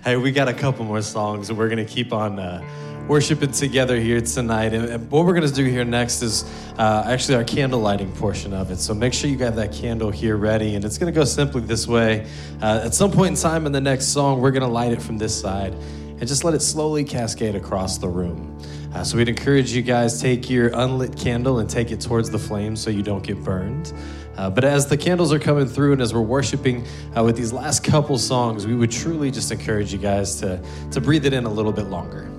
hey, 0.02 0.16
we 0.16 0.32
got 0.32 0.48
a 0.48 0.52
couple 0.52 0.84
more 0.84 1.02
songs, 1.02 1.48
and 1.48 1.56
we're 1.56 1.68
gonna 1.68 1.84
keep 1.84 2.12
on 2.12 2.40
uh, 2.40 2.60
worshiping 3.06 3.52
together 3.52 3.96
here 4.00 4.20
tonight. 4.20 4.74
And, 4.74 4.86
and 4.86 5.08
what 5.08 5.24
we're 5.24 5.34
gonna 5.34 5.52
do 5.52 5.64
here 5.64 5.84
next 5.84 6.20
is 6.20 6.42
uh, 6.78 7.04
actually 7.06 7.36
our 7.36 7.44
candle 7.44 7.78
lighting 7.78 8.10
portion 8.14 8.52
of 8.52 8.72
it. 8.72 8.78
So 8.78 8.92
make 8.92 9.12
sure 9.12 9.30
you 9.30 9.38
have 9.38 9.54
that 9.54 9.72
candle 9.72 10.10
here 10.10 10.36
ready, 10.36 10.74
and 10.74 10.84
it's 10.84 10.98
gonna 10.98 11.12
go 11.12 11.22
simply 11.22 11.60
this 11.60 11.86
way. 11.86 12.26
Uh, 12.60 12.80
at 12.82 12.92
some 12.92 13.12
point 13.12 13.36
in 13.36 13.40
time 13.40 13.66
in 13.66 13.70
the 13.70 13.80
next 13.80 14.06
song, 14.06 14.40
we're 14.40 14.50
gonna 14.50 14.66
light 14.66 14.90
it 14.90 15.00
from 15.00 15.16
this 15.16 15.40
side, 15.40 15.74
and 15.74 16.26
just 16.26 16.42
let 16.42 16.54
it 16.54 16.60
slowly 16.60 17.04
cascade 17.04 17.54
across 17.54 17.98
the 17.98 18.08
room. 18.08 18.58
Uh, 18.92 19.04
so 19.04 19.16
we'd 19.16 19.28
encourage 19.28 19.72
you 19.72 19.82
guys 19.82 20.20
take 20.20 20.50
your 20.50 20.68
unlit 20.74 21.16
candle 21.16 21.60
and 21.60 21.70
take 21.70 21.92
it 21.92 22.00
towards 22.00 22.28
the 22.30 22.38
flame 22.38 22.74
so 22.74 22.90
you 22.90 23.02
don't 23.02 23.22
get 23.22 23.42
burned. 23.44 23.92
Uh, 24.36 24.50
but 24.50 24.64
as 24.64 24.86
the 24.86 24.96
candles 24.96 25.32
are 25.32 25.38
coming 25.38 25.66
through 25.66 25.92
and 25.92 26.02
as 26.02 26.12
we're 26.12 26.20
worshiping 26.20 26.84
uh, 27.16 27.22
with 27.22 27.36
these 27.36 27.52
last 27.52 27.84
couple 27.84 28.18
songs, 28.18 28.66
we 28.66 28.74
would 28.74 28.90
truly 28.90 29.30
just 29.30 29.52
encourage 29.52 29.92
you 29.92 29.98
guys 29.98 30.40
to, 30.40 30.60
to 30.90 31.00
breathe 31.00 31.24
it 31.24 31.32
in 31.32 31.44
a 31.44 31.50
little 31.50 31.72
bit 31.72 31.86
longer. 31.86 32.30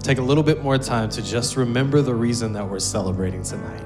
Take 0.00 0.18
a 0.18 0.22
little 0.22 0.42
bit 0.42 0.62
more 0.62 0.78
time 0.78 1.08
to 1.10 1.22
just 1.22 1.56
remember 1.56 2.02
the 2.02 2.14
reason 2.14 2.52
that 2.54 2.68
we're 2.68 2.80
celebrating 2.80 3.42
tonight 3.42 3.84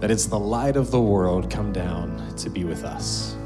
that 0.00 0.10
it's 0.10 0.26
the 0.26 0.38
light 0.38 0.76
of 0.76 0.90
the 0.90 1.00
world 1.00 1.50
come 1.50 1.72
down 1.72 2.36
to 2.36 2.50
be 2.50 2.64
with 2.64 2.84
us. 2.84 3.36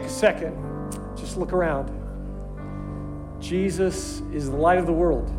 Take 0.00 0.08
a 0.08 0.12
second, 0.12 0.56
just 1.16 1.36
look 1.36 1.52
around. 1.52 1.90
Jesus 3.40 4.22
is 4.32 4.50
the 4.50 4.56
light 4.56 4.78
of 4.78 4.86
the 4.86 4.92
world. 4.92 5.30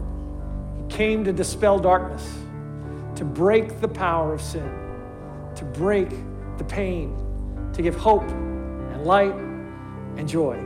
He 0.78 0.96
came 0.96 1.24
to 1.24 1.34
dispel 1.34 1.80
darkness, 1.80 2.28
to 3.16 3.26
break 3.26 3.80
the 3.82 3.88
power 3.88 4.34
of 4.34 4.42
sin, 4.42 4.70
to 5.56 5.66
break 5.66 6.10
the 6.58 6.64
pain, 6.64 7.16
to 7.74 7.82
give 7.82 7.96
hope 7.96 8.30
and 8.30 9.04
light 9.04 9.34
and 10.18 10.28
joy. 10.28 10.60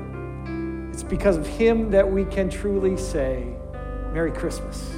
It's 0.92 1.04
because 1.04 1.38
of 1.38 1.48
him 1.48 1.92
that 1.92 2.10
we 2.10 2.26
can 2.26 2.50
truly 2.50 2.98
say, 2.98 3.54
Merry 4.14 4.32
Christmas. 4.32 4.92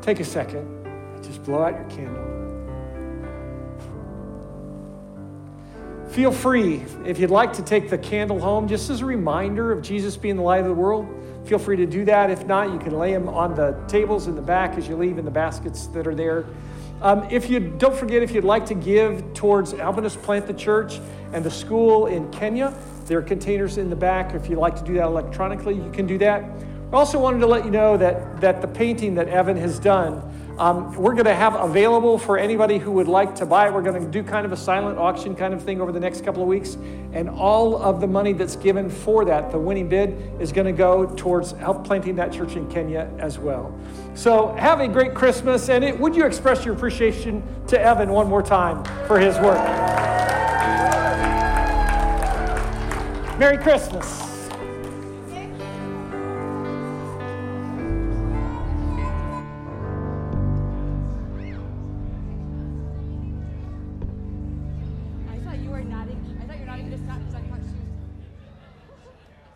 Take 0.00 0.20
a 0.20 0.24
second, 0.24 0.66
just 1.22 1.42
blow 1.44 1.62
out 1.62 1.74
your 1.74 1.88
candle. 1.90 2.31
Feel 6.12 6.30
free, 6.30 6.84
if 7.06 7.18
you'd 7.18 7.30
like 7.30 7.54
to 7.54 7.62
take 7.62 7.88
the 7.88 7.96
candle 7.96 8.38
home, 8.38 8.68
just 8.68 8.90
as 8.90 9.00
a 9.00 9.06
reminder 9.06 9.72
of 9.72 9.80
Jesus 9.80 10.14
being 10.14 10.36
the 10.36 10.42
light 10.42 10.60
of 10.60 10.66
the 10.66 10.74
world, 10.74 11.08
feel 11.46 11.58
free 11.58 11.76
to 11.76 11.86
do 11.86 12.04
that. 12.04 12.28
If 12.28 12.44
not, 12.44 12.70
you 12.70 12.78
can 12.78 12.98
lay 12.98 13.14
them 13.14 13.30
on 13.30 13.54
the 13.54 13.82
tables 13.88 14.26
in 14.26 14.36
the 14.36 14.42
back 14.42 14.76
as 14.76 14.86
you 14.86 14.94
leave 14.94 15.16
in 15.16 15.24
the 15.24 15.30
baskets 15.30 15.86
that 15.86 16.06
are 16.06 16.14
there. 16.14 16.44
Um, 17.00 17.26
if 17.30 17.48
you 17.48 17.60
don't 17.60 17.96
forget, 17.96 18.22
if 18.22 18.32
you'd 18.32 18.44
like 18.44 18.66
to 18.66 18.74
give 18.74 19.32
towards 19.32 19.72
Alvinus 19.72 20.20
Plant 20.20 20.46
the 20.46 20.52
Church 20.52 21.00
and 21.32 21.42
the 21.42 21.50
school 21.50 22.08
in 22.08 22.30
Kenya, 22.30 22.74
there 23.06 23.16
are 23.16 23.22
containers 23.22 23.78
in 23.78 23.88
the 23.88 23.96
back. 23.96 24.34
If 24.34 24.50
you'd 24.50 24.58
like 24.58 24.76
to 24.76 24.84
do 24.84 24.92
that 24.94 25.04
electronically, 25.04 25.76
you 25.76 25.90
can 25.92 26.06
do 26.06 26.18
that. 26.18 26.44
I 26.92 26.96
also 26.96 27.18
wanted 27.18 27.38
to 27.38 27.46
let 27.46 27.64
you 27.64 27.70
know 27.70 27.96
that, 27.96 28.38
that 28.42 28.60
the 28.60 28.68
painting 28.68 29.14
that 29.14 29.28
Evan 29.28 29.56
has 29.56 29.78
done, 29.78 30.22
um, 30.58 30.94
we're 30.96 31.14
going 31.14 31.24
to 31.24 31.34
have 31.34 31.54
available 31.54 32.18
for 32.18 32.38
anybody 32.38 32.78
who 32.78 32.92
would 32.92 33.08
like 33.08 33.34
to 33.36 33.46
buy 33.46 33.68
it. 33.68 33.72
We're 33.72 33.82
going 33.82 34.02
to 34.02 34.10
do 34.10 34.22
kind 34.22 34.44
of 34.44 34.52
a 34.52 34.56
silent 34.56 34.98
auction 34.98 35.34
kind 35.34 35.54
of 35.54 35.62
thing 35.62 35.80
over 35.80 35.92
the 35.92 36.00
next 36.00 36.24
couple 36.24 36.42
of 36.42 36.48
weeks. 36.48 36.76
And 37.12 37.28
all 37.30 37.82
of 37.82 38.00
the 38.00 38.06
money 38.06 38.32
that's 38.32 38.56
given 38.56 38.90
for 38.90 39.24
that, 39.24 39.50
the 39.50 39.58
winning 39.58 39.88
bid, 39.88 40.40
is 40.40 40.52
going 40.52 40.66
to 40.66 40.72
go 40.72 41.06
towards 41.16 41.52
help 41.52 41.84
planting 41.86 42.16
that 42.16 42.32
church 42.32 42.56
in 42.56 42.70
Kenya 42.70 43.10
as 43.18 43.38
well. 43.38 43.78
So 44.14 44.54
have 44.56 44.80
a 44.80 44.88
great 44.88 45.14
Christmas. 45.14 45.68
And 45.68 45.82
it, 45.82 45.98
would 45.98 46.14
you 46.14 46.26
express 46.26 46.64
your 46.64 46.74
appreciation 46.74 47.42
to 47.68 47.80
Evan 47.80 48.10
one 48.10 48.28
more 48.28 48.42
time 48.42 48.84
for 49.06 49.18
his 49.18 49.36
work? 49.38 49.58
Merry 53.38 53.58
Christmas. 53.58 54.31